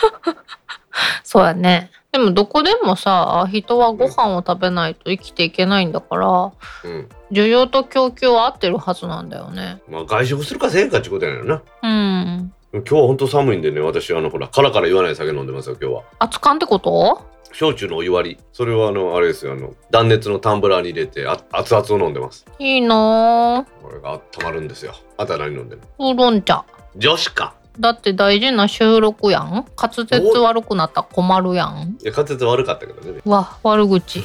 [1.23, 1.91] そうやね。
[2.13, 6.51] でもどこでもさ、人はご飯を食べないと生きていけないんだから、
[6.85, 9.81] うん需要と供給は合ってるはずなんだよね。
[9.89, 11.63] まあ外食するかせんかってことやよな。
[11.81, 12.53] うん。
[12.71, 16.03] 今日は本当寒いんでね私あのほらカラカラ言わない酒飲んでますよ今日は。
[16.19, 17.25] 熱燗ってこと？
[17.51, 18.37] 焼酎のお湯割り。
[18.51, 22.45] それはあのあれですよあの断熱のタンブラーに入れてあ熱々を飲んでます。
[22.59, 23.81] いいなぁ。
[23.81, 24.93] これが温まるんですよ。
[25.17, 26.63] あとは何飲んでるウーロン茶。
[26.95, 29.65] 女子かだって大事な収録やん？
[29.75, 31.97] 滑舌悪くなったら困るやん。
[32.01, 34.23] いや滑舌悪かったけどねわ、悪口。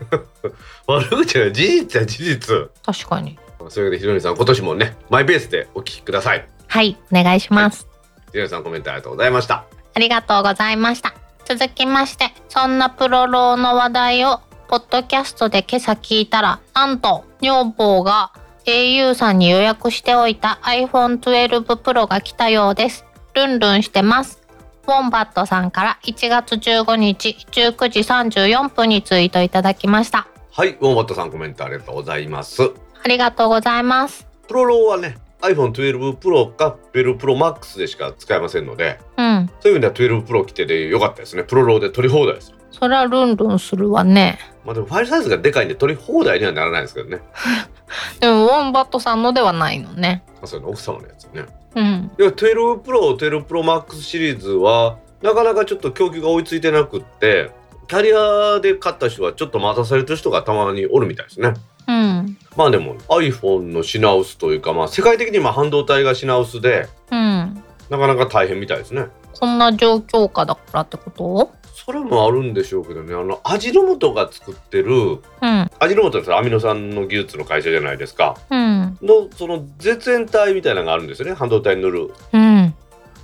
[0.86, 3.38] 悪口は事実や事実確かに。
[3.68, 7.86] そういうわけでひろみさん今年もねマイペースでお聞きくださいはい、お願いします。
[8.32, 11.14] ひろみさんコメントありがとうございましたありがとうございました。
[11.44, 18.30] 続きまして、そんなプロローの話題を、ポッドキャストで今朝聞いたら、なんと、女房が
[18.66, 23.04] au さんに予約しておいた iPhone 12 Pro が来たようです。
[23.34, 24.40] ルンルンしてます。
[24.86, 30.26] ウォンバットさんから1月15日19時34分にツイートいただきました。
[30.50, 32.62] はいウォーマットさんコメントありがとうございます
[33.02, 34.26] ありがとうございます。
[34.48, 39.50] プロローはね iPhone12 Pro か12 Pro Max でしか使えませんのでうん。
[39.60, 44.38] そういう意味では12 Pro 来てでよかったですねプロローで取り放題ですよそりゃルンルンするわね。
[44.64, 47.20] まあでもファイルサイズがでかいんで取り放題にはならないですけどね。
[48.20, 50.22] でもウォンバットさんのではないのね。
[50.34, 51.46] まあ、それの奥様のやつね。
[51.74, 52.10] うん。
[52.18, 57.50] いや、12 Pro、12 Pro Max シリーズは、なかなかちょっと供給が追いついてなくって、
[57.88, 61.54] キャリアで買った人はちょっと待たされてる人がたまにおるみたいですね。
[61.88, 62.38] うん。
[62.56, 67.62] まあでも iPhone の品薄というか、まあ世界的に今半導体が品薄で、うん。
[67.90, 69.08] なかなか大変みたいですね。
[69.38, 71.50] こんな状況下だからってこと？
[71.84, 75.70] それもあるんでしょうけどね、あの、味の素が作ってる、うん。
[75.78, 78.36] 味の素ってアミノ酸の技術の会社じゃないですか。
[78.50, 78.98] うん。
[79.00, 82.10] の、その絶縁体みたいなのがあるんですよね、半導体に塗る。
[82.34, 82.74] うん。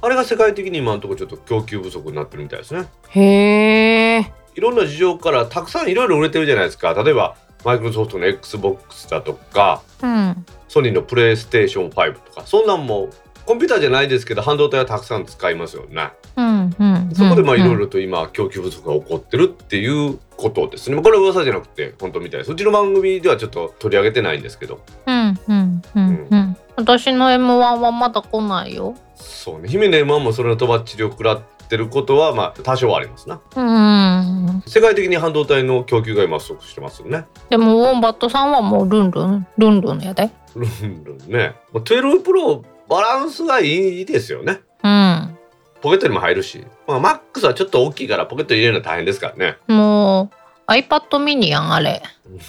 [0.01, 2.87] あれが世界的に今のところちょっと供給不足になってるみたいですね。
[3.11, 4.33] へえ。
[4.55, 6.95] いろんな事情からたくさんいろいろ売れてるじゃないですか。
[6.95, 10.47] 例えば、マイクロソフトの XBOX だとか、うん。
[10.69, 13.11] ソニーのプレイステーション5とか、そんなんも
[13.47, 16.11] コンピューターじゃないですけど、半導体はたくさん使いますよね。
[16.37, 16.77] うん。
[16.79, 17.11] うん。
[17.15, 17.77] そこでまあいろいろ。
[17.77, 21.01] ろと今、供給不足が起こってるっていうことですね。
[21.01, 22.53] これは噂じゃなくて、本当みたいです。
[22.53, 25.39] うちの番組ではちょっと取り上げてないんですけど、うん。
[25.49, 25.83] うん。
[25.95, 26.27] うん。
[26.31, 26.57] うん。
[26.77, 28.95] 私の M1 はまだ来ないよ。
[29.15, 33.41] そうね、姫の M1 もそれのとばっちりを食らってることは、まあ多少はありますな。
[33.55, 34.63] うん。
[34.67, 37.27] 世界的に半導体の供給が今不足してますよね。
[37.49, 40.31] でもウォンバットさんはもうルンルン、ルンルンやで。
[40.55, 41.55] ルンルンね。
[41.73, 44.61] もう12 Pro バランスがいいですよね。
[44.83, 45.39] うん。
[45.81, 46.65] ポケットにも入るし。
[46.87, 49.59] まあ MAX はちょっと大きいからポケットに入れるのは大変ですからね。
[49.67, 50.31] も
[50.69, 52.03] う iPad mini やんあれ。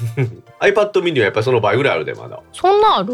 [0.59, 2.41] iPad mini はやっぱりその倍ぐらいあるで、まだ。
[2.53, 3.13] そんなある？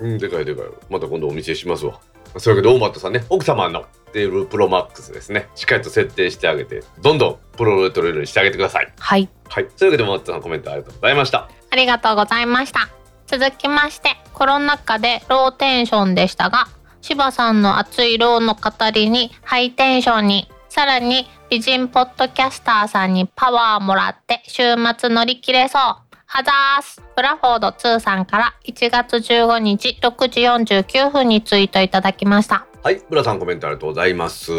[0.00, 0.64] うん、でかいでかい。
[0.90, 2.00] また今度お見せしますわ。
[2.36, 5.48] そういうわけで、大マットさんね、奥様の12 Pro Max ですね。
[5.54, 8.92] しっかりと設定してあげて、どんどんプロレトレールにしてあげてください。
[8.98, 9.28] はい。
[9.48, 9.68] はい。
[9.76, 11.48] そういうわけで、マットさんコメントありがとうございました。
[11.70, 12.88] ありがとうございました。
[13.26, 16.68] 続きまして、コロナ禍でローテンションでしたが、
[17.00, 24.62] 柴さんの熱いローの語りにハイテンションに、さらに美人ポッドキャスターさんにパワーもらって週
[24.98, 25.80] 末乗り切れそう。
[25.80, 27.00] あざーす。
[27.14, 32.66] ブラフォード2さんから1月15日6時49分にツイートいただきました。
[32.82, 33.00] はい。
[33.08, 34.50] ブラさんコメントありがとうございます。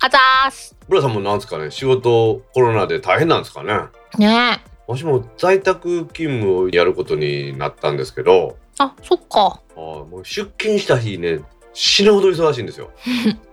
[0.00, 0.76] あざーす。
[0.88, 3.72] ブラさんもなんですかね、仕事コロナで大変なんですかね。
[4.18, 4.75] ねえ。
[4.86, 9.60] 私も在宅勤務をやることになったんですけど、あ、そっか。
[9.74, 11.40] あーもう出勤した日ね、
[11.72, 12.90] 死ぬほど忙しいんですよ。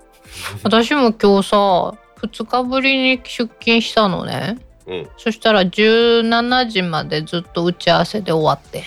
[0.63, 4.57] 私も今日さ、2日ぶりに出勤したのね。
[4.85, 5.09] うん。
[5.17, 8.83] そしたら17時までずっと打ち合わせで終わって。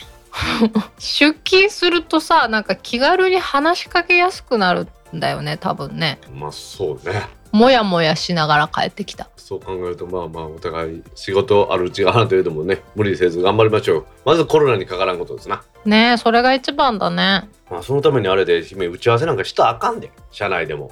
[0.98, 6.18] 出勤するとさ、なんか気軽に話しかけやすくなるんだよね、多分ね。
[6.34, 7.22] まあそうね。
[7.52, 9.28] もやもやしながら帰ってきた。
[9.36, 17.48] そう考えるとまあまあお互い仕事あるうちがあるというのもね無理せず頑張りましょうまずコロナにかからんことですなねえ、それが一番だね。
[17.70, 20.90] まあそのためにあれで姫打ち合わせなんかしたらあかんで社内でも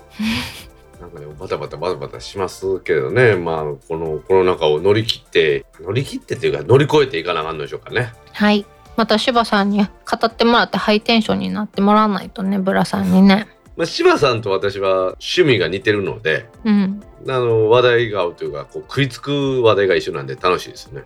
[1.00, 8.64] なんかねバタバタバタバタしますけどねまあこのコロナ禍を乗り切って乗り切ってっていうか乗り越えていかなあかんのでしょうかねはい。
[8.96, 9.88] また柴さんに語
[10.24, 13.48] ってもらってハイテンションになってもらわないとね、ブラさんにね。
[13.76, 17.02] まあ、柴さんと私は趣味が似てるのでうん。
[17.26, 21.04] あの話題が合うというかこう食いつく話題が一緒なんで楽しいですよね。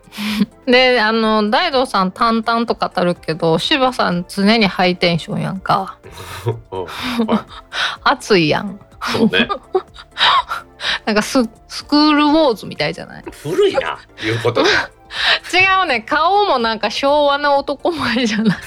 [0.66, 5.96] で、あの、大道さん淡々と語るけど、柴さん常にハイテンションやんか。
[8.04, 8.78] 熱いやん。
[9.12, 9.48] そうね
[11.06, 11.38] なんかス
[11.68, 13.24] スクールウォーズみたいじゃない？
[13.42, 16.00] 古いないうことで違うね。
[16.00, 18.58] 顔もなんか昭和の男前じゃない？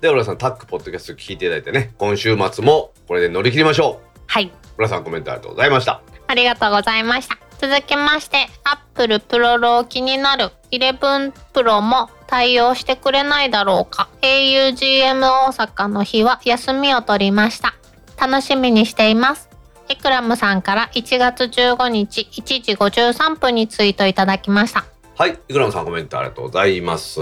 [0.00, 4.46] で浦さんタックポッドキャスト聞いていただいてね今週末もこれで乗り切りましょはい。
[4.46, 7.38] う浦さんコメントありがとうございましたありがとうございました。
[7.58, 14.08] 続きまして、Apple Pro ロー気になる11 Pro も対応してくれないだろうか。
[14.22, 17.74] augm 大阪の日は休みを取りました。
[18.18, 19.48] 楽しみにしています。
[19.88, 24.84] エクラムさんから1月15日1時53分にツイートいただきました。
[25.16, 27.20] はいイクラムさんコメントありがとうございます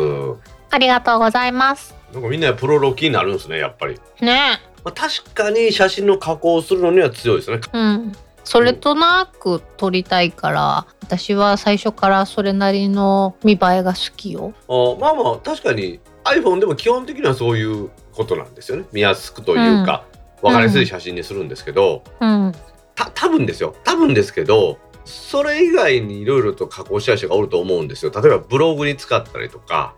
[0.70, 1.94] ありがとうございます。
[2.14, 7.76] なんかみんなプロロ気になるんですねやっぱり、ねまあ、確かに写真の加工をするのには強いですねえ。
[7.76, 8.12] うん。
[8.44, 14.54] それとなく撮りたいから、私は最初からそれなりの見栄えが好きよ。
[14.68, 20.06] あまあまあ確かに iPhone でも基本的にはそういうことなんですよね見やすくというか、
[20.40, 22.52] 分かりやすい写真にするんですけど、うん。
[22.94, 29.94] た多分ですよ多分ですけどそれ以外にいろいろと加工したい人がおると思うんですよ例えばブログに使ったりとか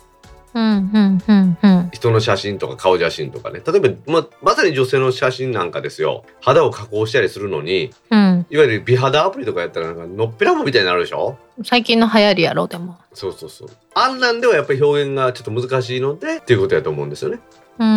[0.55, 1.90] うん、うん、うん、うん。
[1.92, 8.46] 人の写真とか顔写真とかね例えばままさに女性の写真なんかですよ肌を加工したりするのにうん。
[8.50, 11.36] いわゆる美肌アプリとかやったらなんかのっぺらぼうみたいになるでしょ？
[11.64, 12.98] 最近の流行りやろ、でも。
[13.12, 17.40] そうそうそうあんなんではやっぱり表現がちょっと難しいのでっていうことやと思うんですよね。
[17.78, 17.88] うん。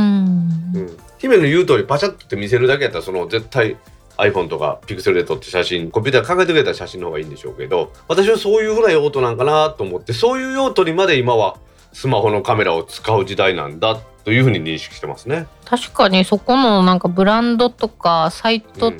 [0.73, 3.77] うん、姫の言う通りパチャッって見せるだけやったらその絶対
[4.17, 11.57] iPhone とかピクセルで撮って写真コンピューター考えてくれた写真の方がいいんでしょうけど私はそういうふうな用途なんかなと思ってそういう用途にまで今は
[11.93, 15.47] スマホのカメラを使う時代なんだというふうに認識してますね。
[15.63, 18.91] 確かにそこのなんかブランドとかサイト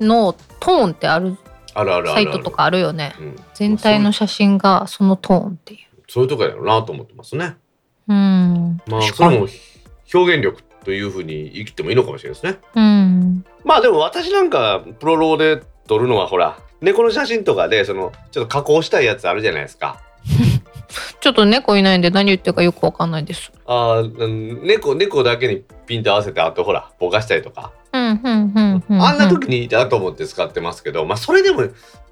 [0.00, 1.36] のトーンってある、
[1.74, 3.14] あるあるあるサイトとかあるよね。
[3.20, 5.80] うん、全体の写真がそのトーンっていう。
[6.08, 7.56] そういうとこやろうなと思ってますね。
[8.08, 8.82] うん。
[8.88, 9.46] まあそれも
[10.12, 12.58] 表現力というふうに生きてもいいのかもしれないですね。
[12.74, 13.44] うん。
[13.62, 20.00] まあでも私なんかプロローで撮るのはほら猫の写真とかでそのちょっと加工したいやつあるじゃないですか。
[21.20, 23.52] ちょっと猫いないんで何言ってるかよくわかんないです。
[23.66, 29.02] あーうん猫猫だけにピント合わせてあとほらぼかしたりとか、うん、うん、うん、うん。
[29.02, 31.62] あんな時にいいなと思って使ってますけどまあそれでも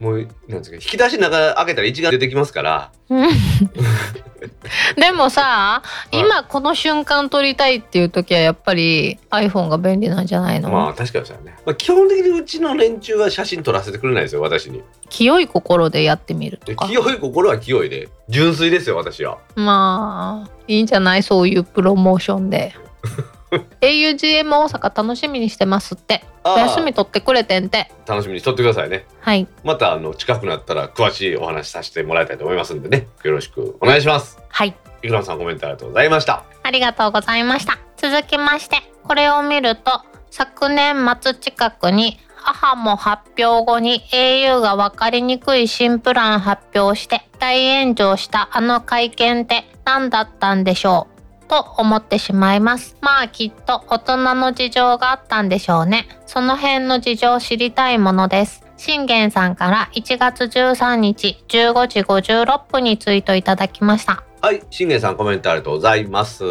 [0.00, 2.92] もうなんですか引き出しの中開けたら一眼出てきますから。
[3.10, 3.28] うん。
[4.96, 6.18] でもさ、い。
[6.18, 14.82] 今この瞬間撮りたいっていう時はやっぱり iPhone が便利なんじゃないの、まあ確かにそうだね、まあ、基本的にうちの連中は写真撮らせてくれないですよ私に。
[15.08, 16.86] 清い心でやってみるとか。
[16.86, 19.38] で清い心は清いで純粋ですよ私は。
[19.54, 21.22] まあ、いいんじゃない？
[21.22, 22.74] そういうプロモーションで。
[23.80, 26.24] augm 大阪楽しみにしてますって。
[26.42, 27.90] あーお休み取ってくれてんて。
[28.06, 29.46] 楽しみにしとってくださいねはい。
[29.64, 34.74] またあの近くなったら詳しいお話しさせてもらいたいと思いますんでねよろしくお願いしますはい。
[35.02, 37.78] いくらさんコメントありがとうございましたありがとうございました。
[37.96, 51.15] 続きまして、これを見ると、昨年末近くに、母も発表後に au が分かりにくい新プラン発表して大炎上したあの会見って何だったんでしょう
[51.46, 52.96] と思ってしまいます。
[53.00, 56.08] まあきっと大人の事情があったんでしょうね。
[56.26, 58.64] その辺の事情を知りたいものです。
[58.76, 64.22] 信玄さんから1月13日15時56分にツイートいただきました。
[64.42, 66.44] はい信玄さんコメントありがとうございます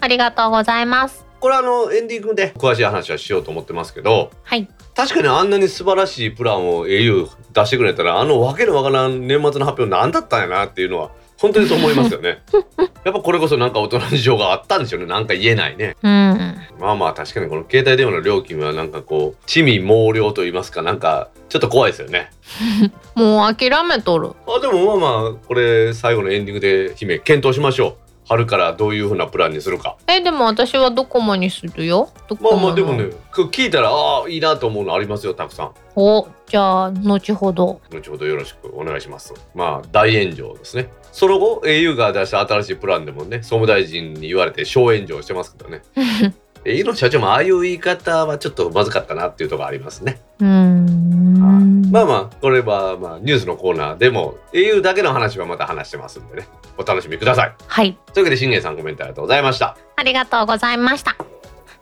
[0.00, 1.26] ありがとうございます。
[1.40, 4.68] これあのエンディングで詳しい話はしようと思ってますけどはい。
[4.94, 11.10] 確かにあんなに素晴らしいプランを au 出してくれたらあのわけのわからん年末の発表何だったんやなっていうのは
[11.44, 12.38] 本当にそう思いますよね。
[13.04, 15.06] やっぱこれこそなんか大人の事情があったんでしょうね。
[15.06, 15.94] なんか言えないね。
[16.02, 16.56] うん。
[16.80, 22.30] まあまあ確かにこの携帯電話の料金はなんかこう地味猛量と言いますかなんかちょっと怖いですよね。
[23.14, 24.30] もう諦めとる。
[24.48, 29.96] あでもまあまあこれ最後のエンディングで姫検討しましょう春からどういう風なプランにするか。
[30.06, 32.10] え、でも私はドコモにするよ。
[32.28, 35.72] ドまあまあでもねこ聞いたらああいいなと思うのありますよたくさん。
[35.96, 37.80] お、じゃあ、後ほど。
[37.90, 39.34] 後ほどよろしくお願いします。
[39.54, 40.90] まあ大炎上ですね。
[41.14, 45.82] その後 au が出した新しいプランでもね総務大臣に言われて小炎上してますけどね
[46.64, 51.90] au の社長もああいう言い方はちょっとまずかったなっていうところありますねうーん。
[51.90, 57.96] まあまあこれはまあニュースのコーナーでも au だけの話はまた話してますんでねお楽しみくださいはい。
[58.12, 61.16] というわけで信玄さんコメントありがとうございましたありがとうございました。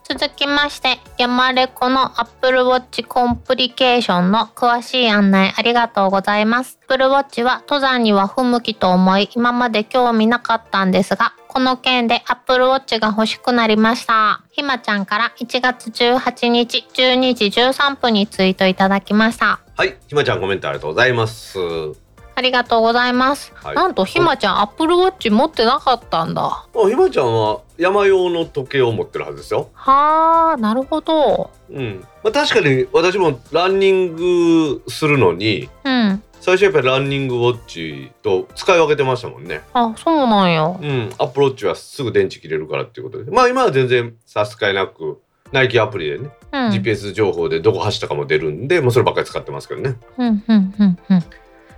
[0.05, 6.79] 続きまして、山レコの Apple Watch コンプリケーションの詳しい案内ありがとうございます。
[6.89, 14.43] Apple Watch は登山には不向きと思い、今まで興味なかったんですが、この件で Apple Watch が欲しくなりました。
[14.51, 19.61] ひまちゃんから1月18日12時13分にツイートいただきました。
[19.77, 22.02] はい、ひまちゃんコメントありがとうございます。
[22.35, 23.53] ありがとうございます。
[23.55, 26.43] はいなんとひまちゃん Apple Watch 持ってなかったんだ。
[26.43, 29.69] あ、ひまちゃんは山用の時計を持ってるはずですよ。
[29.75, 31.51] はあ、なるほど。
[31.71, 32.05] うん。
[32.23, 36.23] まあ確かに私もランニングするのに、うん。
[36.41, 39.63] 最初やっぱりランニングウォッチと使い分けてましたもんね。
[39.75, 40.65] あ、そうなんや。
[40.65, 41.13] うん。
[41.19, 43.31] アップローチはすぐ電池切れるからっていうことで。
[43.31, 45.21] まあ今は全然差し支えなく、
[45.53, 46.71] ナイキアプリでね、うん。
[46.71, 49.97] GPS 情報でどこ走ったかも出るんで、もうそればっかり使ってますけどね。
[50.19, 51.25] うん、うん、うん、うん。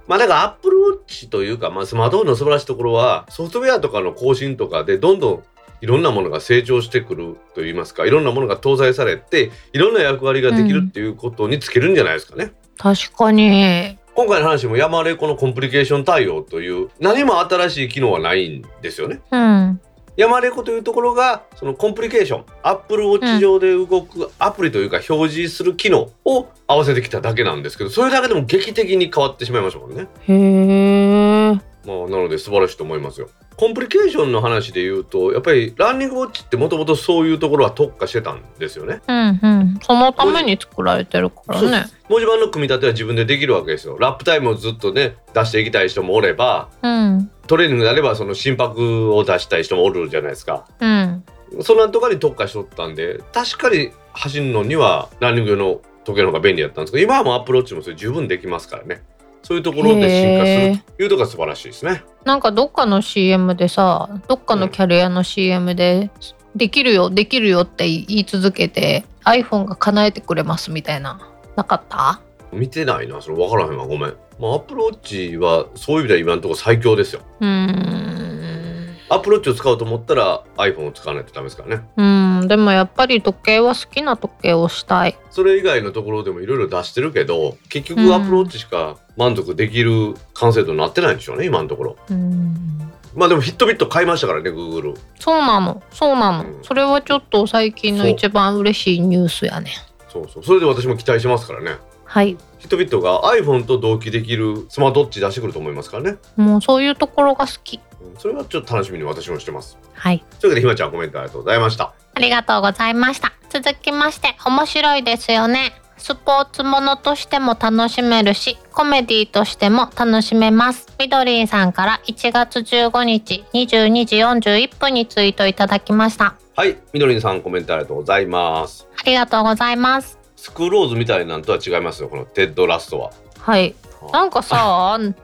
[0.07, 5.43] まあだからアップルウォッチというか、まあ、スマートフォンの素晴らしいところはソフトウェアとかの更新とかでどんどん
[5.81, 12.53] いろんなものが成長してくるといいますかいろんなものが搭載されていろんな役割ができるっていうことにつけるんじゃないですかね。
[12.79, 13.99] 確かに。
[14.15, 19.21] 今回の話も山レコのコンプリケーション対応という何も新しい機能はないんですよね。
[19.31, 19.81] うん。
[20.17, 30.07] 山レコというところがそのコンプリケーションアップルウォッチ上で動くアプリというか表示する機能を合わせてきただけなんですけどそれだけでも劇的に変わってしまいましたもんね。
[30.29, 31.74] へえ。
[31.87, 33.29] まあ、なので素晴らしいと思いますよ。
[33.57, 39.01] コンプリケーションの話で言うとやっぱりランニングウォッチってもともとそういうところは特化してたんですよね。
[39.07, 39.79] うん、うん。
[39.83, 41.87] そのために作られてるからね。
[42.09, 43.97] 文字盤の組み立ては自分でできるわけですよ。
[43.99, 47.31] ラップタイムをずっとね出していきたい人もおればうん。
[47.47, 50.67] トレーニングであればその心拍を出したい人もおるじゃないですか。
[50.81, 51.25] うん。
[51.63, 59.03] そんなところに特化しとったんで確かに走るのにはランニング用の時計の方が便利だったんですけど今はもうアップローチもそれ十分できますからね。
[59.45, 62.03] そういうところで進化するというところが素晴らしいですね。
[62.25, 66.11] なんかどっかの CM でさ、どっかのキャリアの CM で、
[66.57, 71.21] できるよ、できるよって言い続けて、iPhone が叶えてくれますみたいな。
[71.57, 72.21] なかった？
[72.53, 74.15] 見てないなそれ分からへんわごめん。
[74.39, 77.21] まあアップローチはそういう意味では今のところ最強ですよ。
[77.41, 78.97] うーん。
[79.11, 81.85] アップローチを使おうと思ったら iPhone を使わないとダメですからね。
[81.97, 82.05] うん、
[82.47, 85.17] でもやっぱり時計は好きな時計をしたい。
[85.31, 91.97] それ以外のところでもいろいろ出してるけど結局うんアップローチしか満足できる完成度になってないんでしょうね今のところ。
[92.11, 92.91] うん。
[93.15, 94.97] まあでもヒットビット買いましたからね Google。
[95.21, 96.45] そうなの、そうなの。
[96.45, 99.71] うんそれはちょっと最近の一番嬉しいニュースやね。
[100.13, 101.79] そうそうそれで私も期待してますからね。
[102.05, 102.37] はい。
[102.59, 106.17] ヒットビットが iPhone と同期できるスマートウォッチ出してくると思いますからね。
[106.37, 107.77] もうそういうところが好き。
[107.77, 109.77] うんそれはちょっと楽しみに私もしてます。
[109.93, 110.25] はい。
[110.41, 111.95] というわけでひまちゃんコメントありがとうございました。
[112.15, 113.33] ありがとうございました。
[113.51, 115.73] 続きまして、面白いですよね。
[115.97, 120.87] スポーツものとしても楽しめるし、コメディとしても楽しめます。
[120.99, 126.35] みどりんさんから1月15日22時41分にツイートいただきました。
[126.57, 128.87] はい、みどりんさんコメントありがとうございます。
[128.97, 130.19] ありがとうございます。
[130.37, 133.11] スクローズみたいなんとは違いますよこのテッドラストは。
[133.39, 133.75] はい。
[134.13, 135.15] なんかさ、はい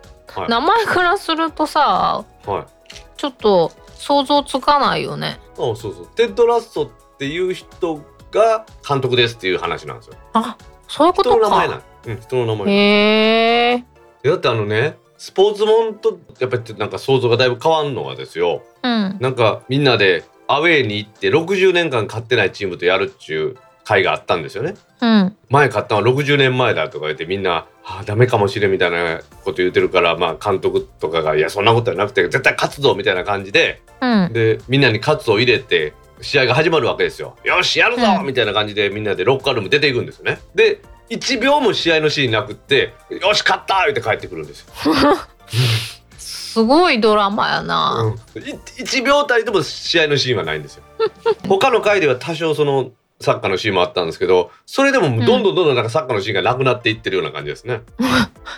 [0.48, 2.64] 名前からするとさ、はい。
[3.16, 5.38] ちょっと想像つかないよね。
[5.52, 10.14] あそうそうテッドラストっていう人が監督ですっていう話なんですよ。
[10.32, 10.56] あ、
[10.88, 11.82] そういうこと人の名前なか。
[12.06, 13.84] ん、うん、人の名前へえ。
[14.24, 19.18] だってあのねスポーツもんとやっぱりなんか想像がだいぶ変わんのはですようん。
[19.20, 24.76] なんかみんなでアウェーに行って60年間勝ってないチームとやるっていう会があったんですよね。
[25.02, 25.36] うん。
[25.50, 34.32] 前勝ったのは60年前だとか言ってみんな「あダメかもしれん」みたいなこと言ってるからまあ監督とかが「いやそんなことはなくて絶対勝つぞ」みたいな感じでうん。
[34.32, 37.36] でみんなに喝を入れて試合が始まるわけですよ。
[37.44, 40.40] よしやるぞ、うんみたいな感じでみんなでロッカールーム出ていくんですよね。
[40.54, 44.66] で1秒も試合のシーンなくって「よし勝った!」言って帰ってくるんですよ。
[46.18, 48.14] すごいドラマやな。
[48.34, 50.82] うん、い1秒たりとも試合のシーンはないんですよ。
[51.48, 52.90] 他の回では多少その
[53.22, 57.82] サッカーのシーンもあったんですけどそれでもどんどんどんどんなんかサッカーのシーンがなくなっていってるような感じですね。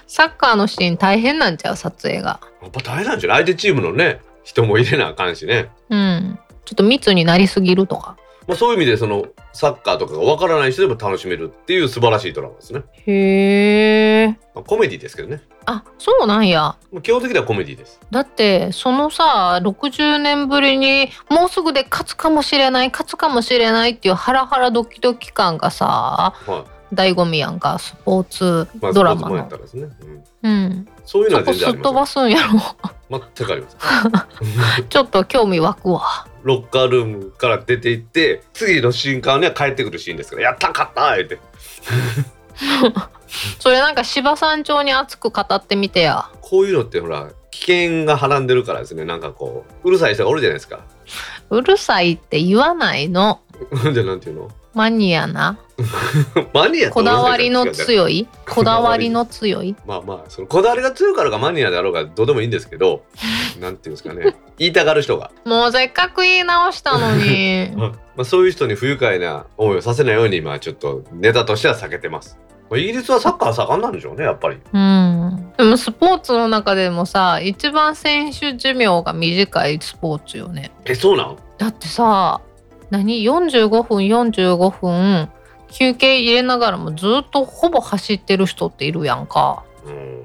[0.06, 1.76] サッカーのシーン大変なんちゃう？
[1.76, 2.40] 撮影が。
[2.62, 3.38] やっぱ大変なんじゃない？
[3.38, 5.68] 相手チームのね人も入れなあかんしね。
[5.90, 6.38] うん。
[6.64, 8.16] ちょっと密になりすぎるとか。
[8.46, 12.82] まあ、そういう意味でそのサッカーとかがわからない人でも楽しめるっていう素晴らしいドラマですね。
[13.06, 14.28] へえ。
[14.54, 15.42] まあ、コメディですけどね。
[15.66, 16.76] あ、そうなんや。
[16.92, 18.00] まあ基本的にはコメディです。
[18.10, 26.94] だってそのさ60年ぶりにもうすぐで勝つかもしれない勝つかもしれないっていうハラハラドキドキ感がさはい。
[26.94, 29.56] 醍醐味やんかスポーツまあ、ドラマのスポーツもやった。
[29.56, 29.88] らですね。
[30.42, 30.88] うん、うん。
[31.06, 32.54] そういうのは全然あります飛ばすんやろ。
[32.54, 33.22] よ。
[33.36, 33.76] 全くあります。
[34.88, 36.26] ちょっと興味湧くわ。
[36.42, 41.38] ロッカールームから出て行って次の瞬間には帰ってくるシーンですから「やった勝った!」言って
[43.58, 46.28] それなんか芝山町に熱く語ってみてや。
[46.40, 50.80] こういうのってほら危険がはらんでるからですねなんかこううるさい人がおるじゃないですか
[51.50, 53.40] うるさいって言わないの。
[53.94, 54.50] じゃあなんていうの？
[54.74, 55.58] マニアな？
[56.54, 58.28] マニアとこだわりのい強い？
[58.48, 59.74] こだわりの強い？
[59.86, 63.02] まあまあそのこだわりが強いからがマニアであろうがどうでもいいんですけど
[63.60, 67.72] なんていうんですかね言いたがる人が、もうせっかく言い直したのに。
[67.76, 72.38] まあ、そういう人に不愉快な思いをさせないように今ちょっとネタとしては避けてます、
[72.70, 75.52] まあ、イギリスはサッカー盛んなんでしょうねやっぱりうん。
[75.56, 80.70] でもスポーツの中でもさ、一番選手寿命が短いスポーツよね。
[80.84, 81.36] えそうなん？
[81.56, 82.40] だってさ、
[82.92, 85.30] 何 ?45 分45分
[85.70, 89.64] 休憩入れながらもずっとほぼ走ってる人っているやんか。
[89.86, 90.22] うーん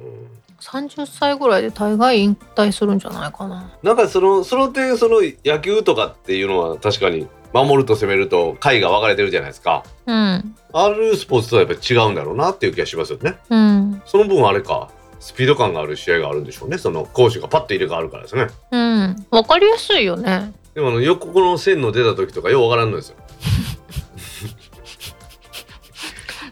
[0.59, 3.72] 30歳ぐらいで大概引退するんじゃないかな。
[3.84, 10.55] なんかそのその点その野球とかっていうのは確かに守ると攻めると回が分かれてるじゃないですかうん。
[10.74, 14.01] あるスポーツとはやっぱり違うんだろうなっていう気がしますよねうん。
[14.05, 14.89] その分あれか
[15.22, 19.26] スピード感がある試合があるんでしょうねその攻守がパッと入れ替わるからですねうん。
[19.32, 20.51] わかりやすいよね。
[20.78, 23.15] でもあの横この線の出た時とかようわからんのですよ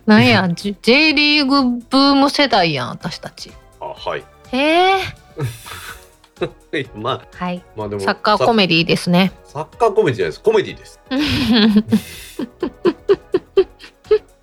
[0.07, 3.51] なんや、J, J リーグブーム世代やん、私たち。
[3.79, 5.01] あはいへえ。
[6.95, 7.63] まあはい。
[7.75, 9.31] まあでもサッカーコメディですね。
[9.43, 10.99] サッカーコメディじゃないですコメディです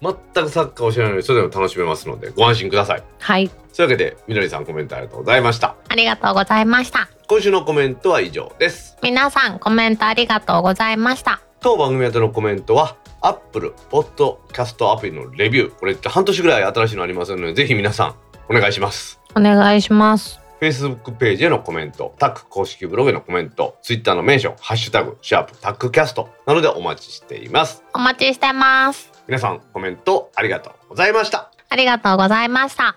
[0.00, 0.14] 全
[0.44, 3.48] くサッカーを知らない人でも楽しめますのでご安心くださいはい。
[3.48, 7.08] というわけでみどりさんコメントありがとうございましたありがとうございました。
[7.32, 11.40] 今週のコメントは以上です皆さんコメントありがとうございました。
[11.60, 18.16] 当番組宛てのコメントは Apple Podcast アプリのレビューこれって半年ぐらい新しいのありますのでぜひ皆さん
[18.50, 20.40] お願いしますお願いします。
[20.60, 27.82] Facebook ページへのコメント、タック公式ブログへのコメント、Twitter のメンション、ハッシュタグ、シャープタックキャストなどでお待ちしています。
[27.94, 29.10] お待ちしてます。
[29.26, 31.50] 皆さんコメントありがとうございました。
[31.70, 32.94] ありがとうございました。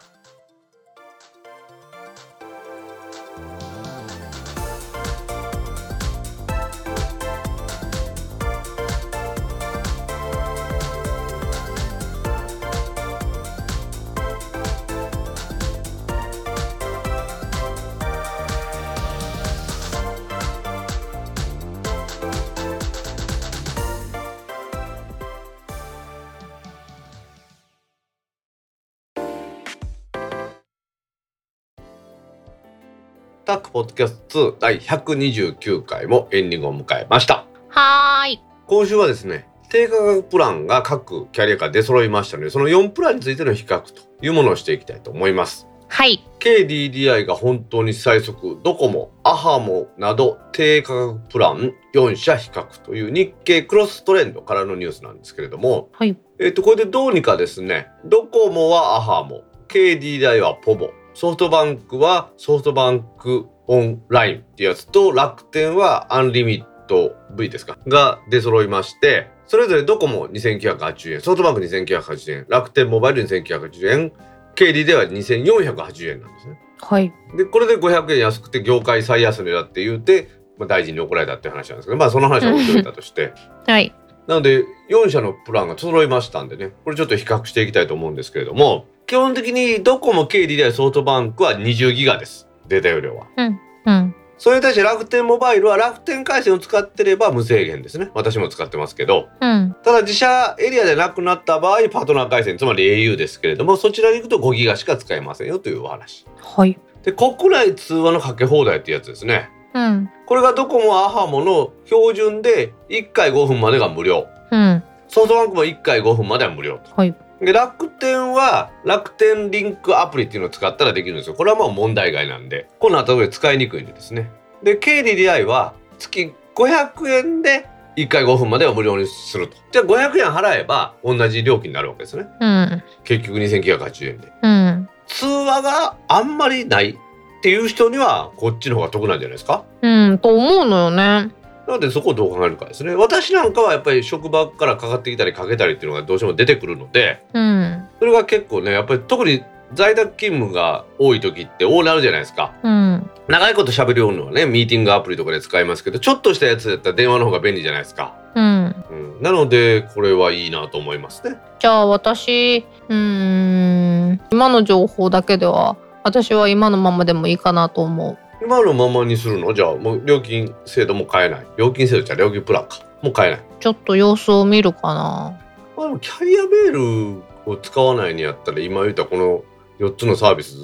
[33.46, 37.46] タックポッドキャスト2第129回もエンディングを迎えました。
[37.70, 38.42] はーい。
[38.66, 45.68] 今週はですね、低価格プランが各キャリアから出揃いましたので、その4プランについての比較というものをしていきたいと思います。
[45.88, 46.28] はい。
[46.40, 56.18] KDDI が本当に最速、ドコモ、アハモなど低価格プラン4社比較という日経クロストレンドからのニュースなんですけれども、はい。
[56.40, 67.78] えっと、これでどうにかですね、ドコモはアハモ、KDDI はポボ、ソフトバンクはソフトバンクオンラインってやつと、楽天はアンリミット V ですか？
[67.88, 74.12] が出揃いまして、それぞれドコモ2980円、ソフトバンク2980円、楽天モバイル2980円、
[74.56, 76.60] KDDI は2480円なんですね。
[76.82, 77.12] はい。
[77.38, 83.34] で、これで500円安くて業界最安値だって言うて、まあ、大臣に怒られたっていう話なんですけど、まあその話は置いといたとして、
[83.66, 83.94] はい。
[84.28, 93.60] なので4社のプランが揃いましたんでねこれちょっと比較していきたいと思うんですけれども基本的にドコモ KDDI ソフトバンクは20ギガですデータ容量はうん。
[93.86, 94.16] うん。
[94.38, 99.76] それに対して楽天モバイルは楽天回線を使ってれば無制限ですね私も使ってますけどうん。
[99.84, 106.80] ただ自社エリアでなくなった場合パートナー回線つまり au ですけれどもそちらに行くと5ギガしか使えませんよというお話はい。
[107.04, 110.10] で国内通話のかけ放題ってやつですねうん。
[110.26, 114.84] これがドコモアハモの標準で1回5分までが無料うん。
[115.08, 116.92] ソフトバンクも1回5分までは無料と。
[116.96, 117.16] はい。
[117.42, 121.36] で楽天は楽天リンクアプリっていうのを使ったらできるんですよ。
[121.36, 124.30] これはもう問題外なんで、この後で使いにくいんでですね。
[124.64, 127.68] で、KDDI は月500円で
[127.98, 129.58] 1回5分までは無料にすると。
[129.72, 132.26] じゃあ500円払えば同じ料金になるわけですね。
[132.40, 132.84] うん。
[133.04, 134.32] 結局2980円で。
[134.42, 134.90] うん。
[135.08, 136.96] 通話があんまりないっ
[137.42, 139.64] ていう人にはこっちの方が得なんじゃないですか？
[139.82, 140.18] うん。
[140.20, 141.32] と思うのよね。
[141.68, 142.96] なのでそこをどう考えるかですね。
[142.96, 147.88] 私なんかはやっぱり職場からかかってきたりかけたりっていうのがどうしても出てくるので、うん。
[148.00, 149.44] それが結構ねやっぱり特に
[149.74, 153.10] 在宅勤務が多い時って多なるじゃないですかうん。
[153.28, 158.76] 長いこと喋るのはねミーティングアプリとかで使いますけどちょっとしたやつだったら電話の方が便利じゃないですか、うん。
[158.92, 164.22] うん、なのでこれはいいなと思いますねじゃあ私、うーん。
[164.32, 168.18] 今の情報だけでは、私は今のままでもいいかなと思う。
[168.42, 169.54] 今のままにするの？
[169.54, 171.48] じゃあもう料金制度も変えない？
[171.58, 172.80] 料金制度じゃ料金プランか？
[173.02, 173.42] もう変えない？
[173.60, 175.40] ちょっと様子を見るかな。
[175.78, 179.44] まあキャリアメールを使わないにやったら今言ったこの
[179.80, 180.56] 4つのサービス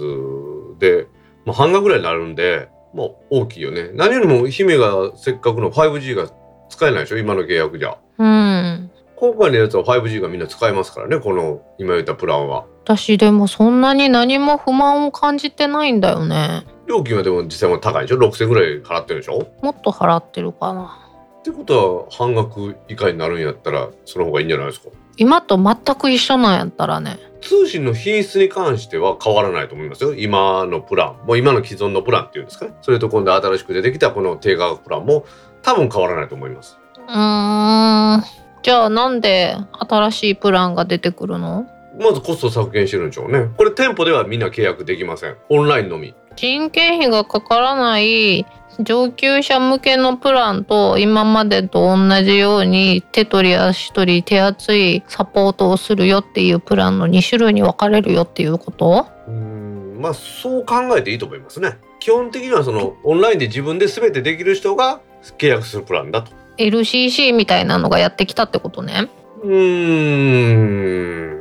[0.79, 1.07] で、
[1.45, 3.89] まあ、半額ぐらいになるんでまあ大きいよね。
[3.93, 6.29] 何よりも姫がせっかくの 5G が
[6.69, 7.17] 使えないでしょ？
[7.17, 7.97] 今の契約じゃ。
[8.17, 8.91] うん。
[9.15, 12.65] 今回のやつは 5G がみんな使えますからねこの今言ったプランは。
[12.83, 16.65] 私でもそんなに何も不満を感じてないんだよね。
[16.91, 19.47] 料金はでも実際は高いでしょ？6000ぐらい払ってるでしょ？
[19.61, 20.97] もっと払ってるかな。
[21.39, 24.89] ってことは半額以下になるんやったらその方がいいんじゃないですか？
[25.17, 27.17] 今と全く一緒なんやったらね。
[27.41, 30.13] 通信の品質に関しては変わらないと思いますよ。
[30.13, 31.25] 今のプラン。
[31.25, 32.73] もう今の既存のプランっていうんですかね？
[32.81, 35.25] それと今度新しく出てきたこの低価格プランも
[35.63, 36.77] 多分変わらないと思います。
[36.97, 38.23] うーん。
[38.61, 41.65] じゃあなんで新しいプランが出てくるの？
[41.99, 43.49] まずコスト削減してるんでしょうね。
[43.57, 45.37] これ店舗ではみんな契約できません。
[45.49, 48.45] オンラインのみ人件費がかからない
[48.79, 59.07] 上級者向けのプランと今までと同じように手取り足取り手厚いサポートをするよっていうプランの2種類に分かれるよっていうこと？
[59.27, 61.77] うーんまあそう考えていいと思いますね。
[61.99, 65.01] 基本的にはそのオンラインで自分で全てできる人が
[65.37, 66.31] 契約するプランだと。
[66.57, 69.09] LCC みたいなのがやってきたってことね。
[69.43, 71.40] うーん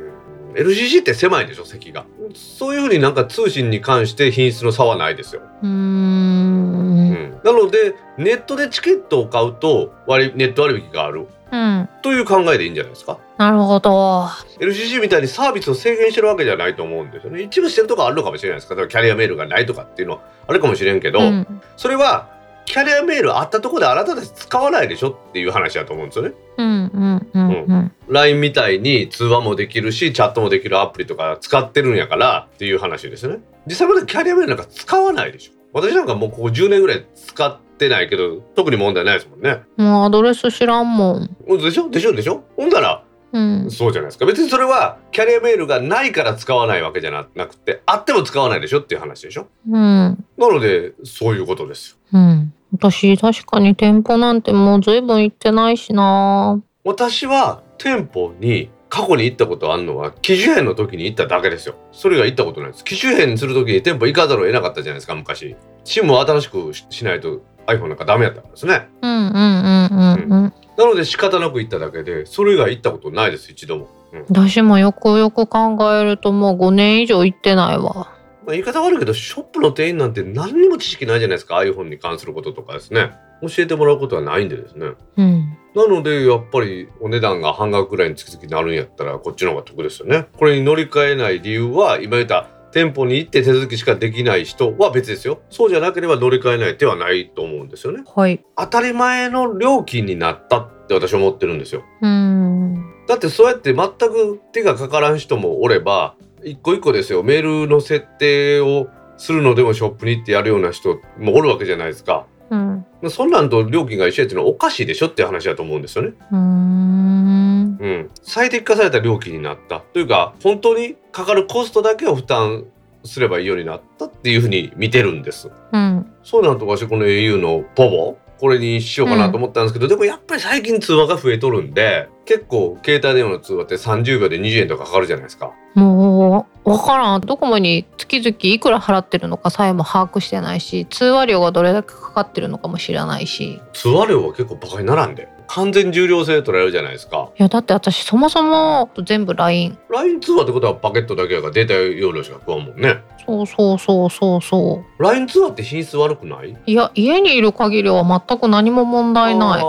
[0.53, 2.05] LCC って狭いでしょ席が。
[2.33, 7.11] そういうふうになんか通信に関して品質の差はないですよ、うん。
[7.13, 11.27] ん、なのでネットでチケットを買うと割ネット割引がある。
[11.51, 11.89] うん。
[12.01, 13.19] という考えでいいんじゃないですか。
[13.37, 14.25] なるほど。
[14.59, 17.41] LCC みたいにサービスを制限してるわけじゃないと思うんですよね。
[17.41, 21.61] 一部してるとこあるのかもしれないですけどキャリアメールがないとかっていうのはあるかもしれんけど、うん。
[21.75, 22.29] それは
[22.71, 26.67] キャリアメールあったところであなたたち使わないでしょっていう話だと思うんですよねうん。
[26.67, 27.27] うん。
[27.33, 27.49] うん。
[27.67, 27.91] うん。
[28.07, 41.29] LINE みたいに通話もできるしチャットもできるアプリとか使ってるんやからっていう話ですね実際までキャリアメールなんか使わないでしょ私なんかもうここ10年ぐらい使ってないけど特に問題ないですもんねもうアドレス知らんもん。
[41.59, 41.89] でしょ？
[41.89, 42.13] でしょ？
[42.13, 42.45] でしょ？
[42.55, 43.03] ほんだら
[43.33, 43.69] うん。
[43.69, 49.47] そうじゃないですか別にそれはキャリアメールがないから使わないわけじゃななくてあっても使わないでしょっていう話でしょ？
[49.69, 50.25] うん。
[50.37, 52.53] なのでそういうことですようん。
[52.73, 56.61] 私、確かに店舗なんてもう随分行ってないしな。
[56.83, 61.75] 私は店舗に過去に行ったことあるのは機種変の時に行っただけですよ。
[61.91, 62.83] それが行ったことないです。
[62.83, 65.55] 機種変する時に店舗行かざるを得なかったじゃないですか昔。
[65.85, 68.89] SIM を新しくししないと iPhone なんかダメやったからですね。
[69.01, 70.53] うんうんうんうんうん。
[70.77, 74.25] なので仕方なく行っただけでそれ以外行ったことないです一度も、うん。
[74.29, 78.13] 私もよくよく考えるともう5年以上行ってないわ。
[78.51, 85.57] まあ、言い方悪いけどショップの店員なんて何にも知識ないじゃないですか iPhone に関することとかですね教えてもらうことはないんでですねうん。
[85.73, 90.27] なのでやっぱりお値段が半額ぐらいに月々なるんやったらこっちの方が得ですよね。
[90.37, 95.39] これに乗り換えない理由は今言った店舗に行って手続きしかできない人は別ですよ。
[95.49, 98.03] そうじゃなければ乗り換えない手はないと思うんですよね。
[98.13, 98.43] はい。
[98.57, 101.83] 当たり前の料金になったって私は思ってるんですよ。
[102.01, 102.91] うん。
[103.07, 108.87] だってそうやって全く手がかからん人もおれば一個一個ですよメールの設定を
[109.17, 112.25] するのでもショップに行ってやるような人もおるわけじゃないですか。
[112.49, 112.85] うん。
[113.09, 116.13] そんなんと料金が一緒やっていうのはおかしいでしょっていう話だと思うんですよね。
[116.31, 117.77] うーん。
[117.79, 122.65] うん、最適化された料金になったというか本当にかかるコストだけを負担
[123.03, 126.11] すればいいようになったっていうふうに見てるんですうん。
[126.23, 137.21] そうなんと私この au のポボこれにしようかなと思ったんですけど、でもやっぱり最近通話が増えとるんで結構携帯電話の通話って30秒で20円とかかかるじゃないですかもう、わからん。
[137.21, 143.61] ドコモに月々いくら払ってるのかさえも把握してないし、通話料がどれだけかかってるのかも知らないし。
[143.73, 149.77] 通話料は結構バカにならんで完全重量制取られるじゃないですかいや、だって私そもそも全部 LINE。
[149.89, 155.03] LINE 通話ってことはパケットだけやからデータ容量しか食わんもんねそうそうそうそうそう。
[155.03, 156.55] LINE 通話って品質悪くない？
[156.65, 159.63] いや、家にいる限りは全く何も問題ない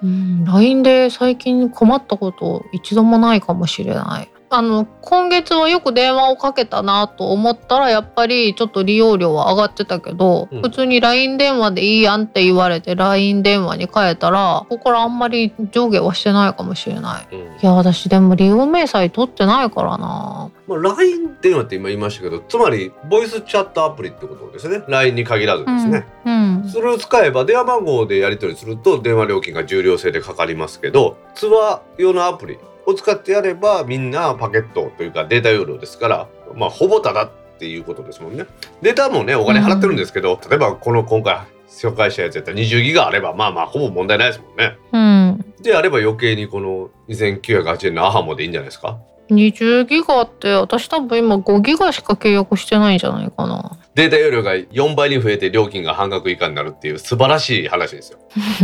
[0.00, 4.28] うん、LINE で最近困ったこと一度もないかもしれない。
[4.50, 17.28] あの今月はよく電話をかけたなと思ったらやっぱりちょっと利用料は上がってたけど、うん普通に LINE 電話でいいやんって言われて LINE 電話に変えたらここからあんまり上下はしてないかもしれない。
[17.32, 20.50] うんいや私でも利用明細取ってないからな。
[20.66, 26.68] まあ、LINE 電話って今言いましたけどつまりボイスチャットアプリってことですね LINE に限らずですね、うん。
[26.68, 32.58] それを使えば電話番号でやり取りすると電話料金が重量制でかかりますけど通話用のアプリ
[32.88, 38.46] を使ってやればみんなパケットというかデータ容量ですからまあほぼタダっていうことですもんね。
[38.80, 44.78] データもねお金払ってるんですけど、例えばこの今回紹介したやつやったら20ギガあればまあまあほぼ問題ないですもんね。
[44.92, 45.54] うん。
[45.60, 48.98] であれば余計にこの2980円のアハモでいいんじゃないですか
[49.30, 53.78] 20ギガって私多分今5ギガしか契約してないんじゃないかな。
[53.94, 58.18] データ容量が4倍に増えて料金が半額以下になるっていう素晴らしい話ですよ。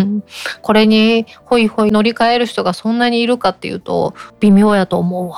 [0.63, 5.37] これにホイホイ乗り換える人がそんなにいるかっていうと微妙やと思うわ。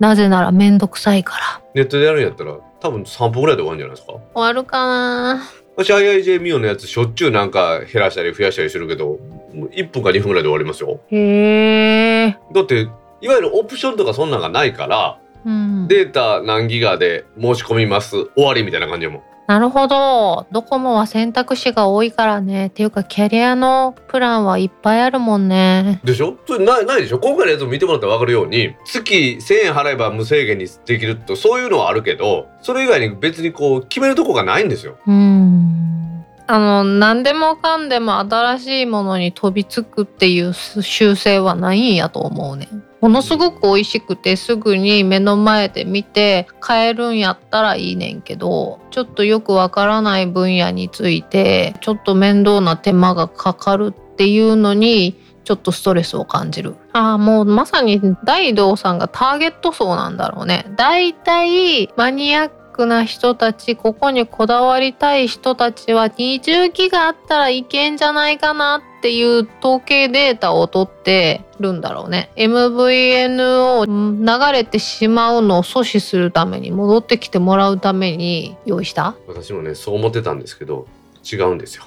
[0.00, 1.60] なぜならめんどくさいから。
[1.74, 4.12] ネットでやるんやったら多分3分ぐらいで終わるんじゃないですか？
[4.12, 5.42] 終わるかな
[5.76, 9.18] 私 IIJ ミオのやつしょっちゅうなんか減らしたり増やしたりするけど、
[9.54, 11.00] もう1分か2分ぐらいで終わりますよ。
[11.10, 12.36] へえ。
[12.54, 12.88] だって、
[13.20, 15.86] いわゆるオプションとかそんなんがないから、うん。
[15.88, 19.22] データ何ギガで申し込みます、終わりみたいな感じやもん。
[19.46, 20.48] なるほど。
[20.50, 22.66] ドコモは選択肢が多いからね。
[22.66, 26.00] っていうか、キャリアのプランはいっぱいあるもんね。
[26.02, 26.36] でしょ？
[26.48, 27.20] それないないでしょ？
[27.20, 34.98] 今回のやつを見てもらったら分かるように月1000円払えば無制限にできるとそういうのはあるけどそれ以外に別にこう決めるとこがないんですよ。
[35.06, 36.24] うん。
[36.48, 42.68] あの、何でもかんでも新しいものに飛びつくっていう習性はないんやと思うね。
[43.00, 56.74] ものすごく美味しくてすぐに目の前で見て買えるんやったらいいねんけど、ちょっとよくわからない分野について、ちょっと面倒な手間がかかるっていうのに、ちょっとストレスを感じる。
[56.92, 60.66] ああ、もうまさに大道さんがターゲット層なんだろうね。
[60.76, 72.30] だいたいマニアックな人たち、ここにこだわりたい人たちは20ギガあったらいけんじゃないかなっていう統計データを取ってるんだろうね。
[72.36, 79.16] MVN を流れてしまうのを阻止するために戻ってきてもらうために用意した？
[79.26, 80.86] 私もねそう思ってたんですけど
[81.30, 81.84] 違うんですよ。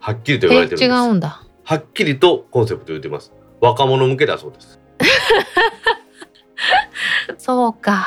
[0.00, 0.90] はっきりとえ言われてるんです。
[0.90, 1.42] 違うんだ。
[1.64, 3.32] はっきりとコンセプト言ってます。
[3.60, 4.78] 若者向けだそうです。
[7.38, 8.06] そうか。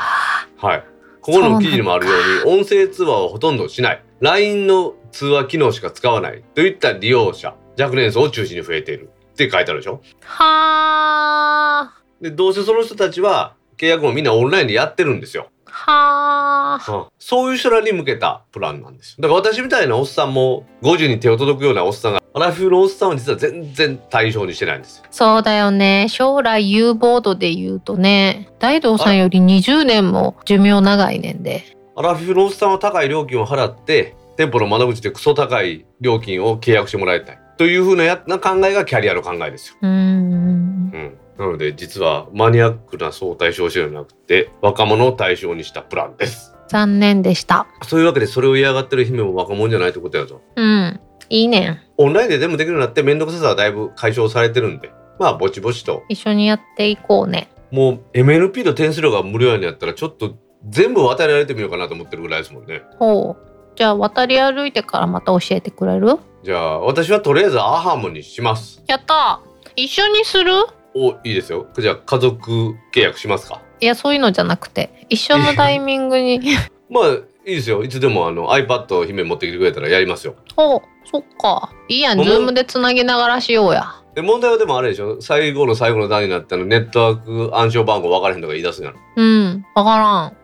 [0.57, 0.83] はい。
[1.21, 10.01] ここの記事にもあるように音声通話をほとんどしない LINE の通話機能しか使わないといった利用者若年層を中心に増えているって書いてあるでしょ？
[10.21, 12.01] はあ。
[12.21, 15.49] でどうせその人たちは契約もみんなオンラインでやってるんですよ。
[15.65, 17.09] はあ。
[17.17, 19.21] そういう人らに向けたプランなんですよ。
[19.21, 25.05] だから私みたいなおっさんも50に手を届くようなおっさんがアラフィフのおっさんは実は全然対象にしてないんですよ。
[25.09, 26.07] そうだよね。
[26.09, 31.63] 将来有望度で言うとね、大道さんより20年も寿命長いねんで。
[31.95, 39.75] アラフィフのおっさんは高い料金を払って店舗の窓口でクソ高い料金を契約してもらいたいというふうなやな考えがキャリアの考えですよ。
[39.83, 39.91] うーん。
[39.91, 46.55] うん、なので実はマニアックな層を対象してるんじゃなくて若者を対象にしたプランです。
[46.69, 47.67] 残念でした。
[47.83, 50.41] そういうわけでそれを嫌がってる姫も若者じゃないってことやぞ。
[50.55, 50.99] うん。
[51.29, 51.79] いいねん。
[51.97, 57.51] オンラインで全部できるようになって面倒くささはだいぶ解消されてるんでまあぼちぼちと一緒にやっていこうね。
[57.69, 60.35] もう MNP の点数量が無料になったらちょっと
[60.67, 62.81] 全部渡り歩いてみようかなと思ってるぐらいですもんね。
[62.97, 63.50] ほう。
[63.75, 66.17] じゃあ渡り歩いてからまた教えてくれる？
[66.43, 68.83] じゃあ私はとりあえずアハモにします。
[68.87, 69.41] やった
[69.75, 70.51] 一緒にする？
[70.93, 71.67] おいいですよ。
[71.77, 73.61] じゃあ家族契約しますか？
[73.79, 76.39] いや、そういうのじゃなくて、一緒のタイミングに。
[76.89, 77.05] まあ
[77.45, 77.83] いいですよ。
[77.83, 80.35] いつでもあの iPad を姫持ってきてくれたらやりますよ。
[80.55, 80.81] ほう。
[81.09, 81.71] そっか。
[81.87, 82.21] いいやん。
[82.23, 83.95] ズームでつなぎながらしようや。
[84.13, 85.21] で問題はでもあれでしょ？
[85.21, 88.97] 最後の最後の段になったのネットワーク暗証番号分からへんとか言い出すんやろ？
[89.15, 89.65] うん。
[89.73, 90.37] わからん。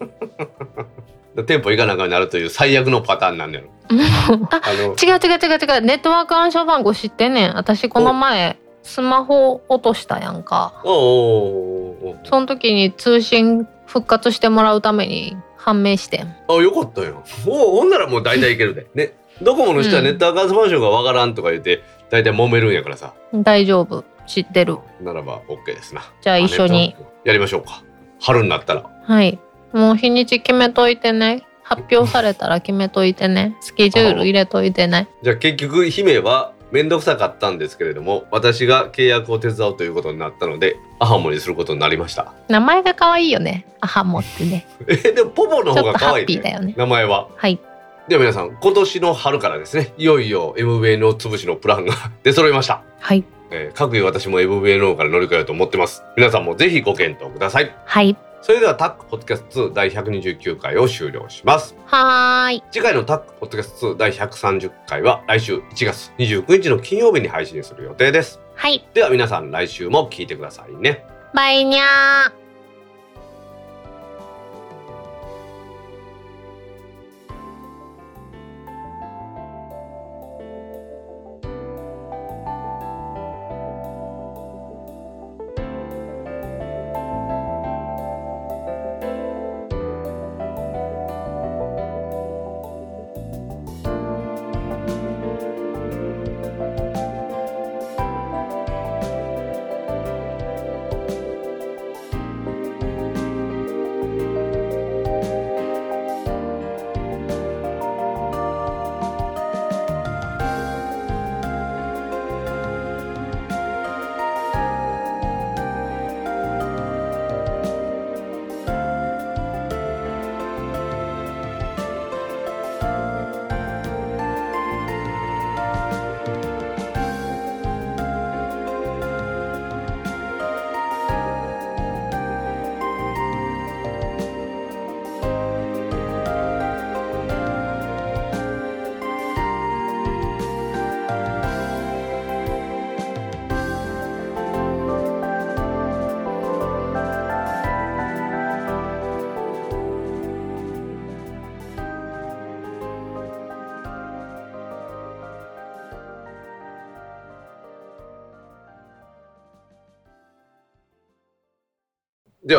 [1.34, 3.68] で店舗行かなあかんようになるという最悪のパターンなんやろ。
[3.90, 5.80] あ違う違う違う違う。
[5.80, 7.54] ネットワーク暗証番号知ってんねん。
[7.54, 10.74] 私この前、スマホ落としたやんか。
[10.82, 11.96] そ
[12.30, 16.34] の時に通信復活してもらうために判明してん。
[16.48, 17.22] あよかったよ。
[17.46, 18.86] おほんならもう大体いけるで。
[18.94, 23.14] ねドコモの人はネットワーク暗証番号が分からんとか言って大体揉めるんやからさ。
[23.32, 24.04] 大丈夫。
[24.26, 24.78] 知ってる。
[25.00, 26.02] ならば OK ですな。
[26.20, 26.94] じゃあ一緒に。
[27.24, 27.82] やりましょうか。
[28.20, 28.84] 春になったら。
[29.04, 29.38] はい。
[29.72, 31.46] もう日にち決めといてね。
[31.62, 33.56] 発表されたら決めといてね。
[33.60, 35.08] スケジュール入れといてね。
[35.22, 42.32] じゃあ結局姫は面倒くさかったんですけれども私が契約を手伝うということになったのでアハモにすることになりました。
[42.48, 43.66] 名前が可愛いよね。
[43.80, 44.66] アハモってね。
[44.88, 46.26] えでもポポの方が可愛いね。
[46.26, 46.74] ピーだよね。
[46.76, 47.28] 名前は。
[47.36, 47.60] はい。
[48.08, 51.94] では皆さん今年の春からですねいよいよ MVNO 潰しのプランが
[52.24, 52.82] 出揃いました。
[52.98, 53.22] はい。
[53.52, 56.02] えー、各位私も MVNO から乗り換えようと思ってます。
[56.16, 57.72] 皆さんもぜひご検討ください。
[57.84, 58.16] はい。
[58.42, 61.76] それではタックポッドキャスト2第129回を終了します。
[61.86, 62.62] はーい。
[62.70, 68.40] 次回のタックポッドキャスト2第130回は来週1月29日の金曜日に配信する予定です。
[68.54, 68.86] はい。
[68.94, 71.04] では皆さん来週も聞いてくださいね。
[71.34, 72.39] バイニャー。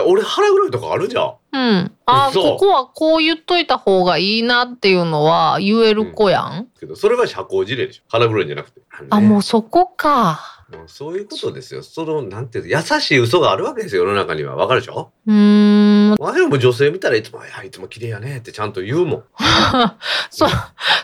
[0.05, 1.33] 俺腹黒いとかあるじゃん。
[1.53, 1.91] うん。
[2.05, 6.67] あここはこう言っといた方がいいなっていうのは言える子やん。
[6.79, 8.03] けど、それは社交辞令でしょ。
[8.09, 8.81] 腹黒いんじゃなくて。
[9.09, 10.39] あ、ねもうそこか。
[10.71, 11.83] もうそういうことですよ。
[11.83, 14.55] その、なんていうの優しい嘘があるわけですよ、世の中には。
[14.55, 15.11] わかるでしょ？
[15.27, 16.15] うーん。
[16.17, 19.23] 我々も女性見たらいつも、いや、いつも綺麗やねってちゃんと言うもん。
[20.29, 20.47] そ、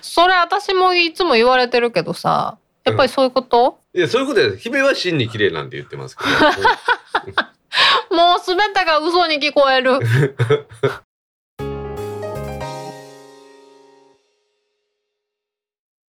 [0.02, 4.58] それ私もいつも言われてるけどさ、やっぱりそういうこと、いや、そういうことです。
[4.58, 6.30] 姫は真に綺麗なんて言ってますけど。
[8.12, 10.00] もう全てが嘘に聞こえる。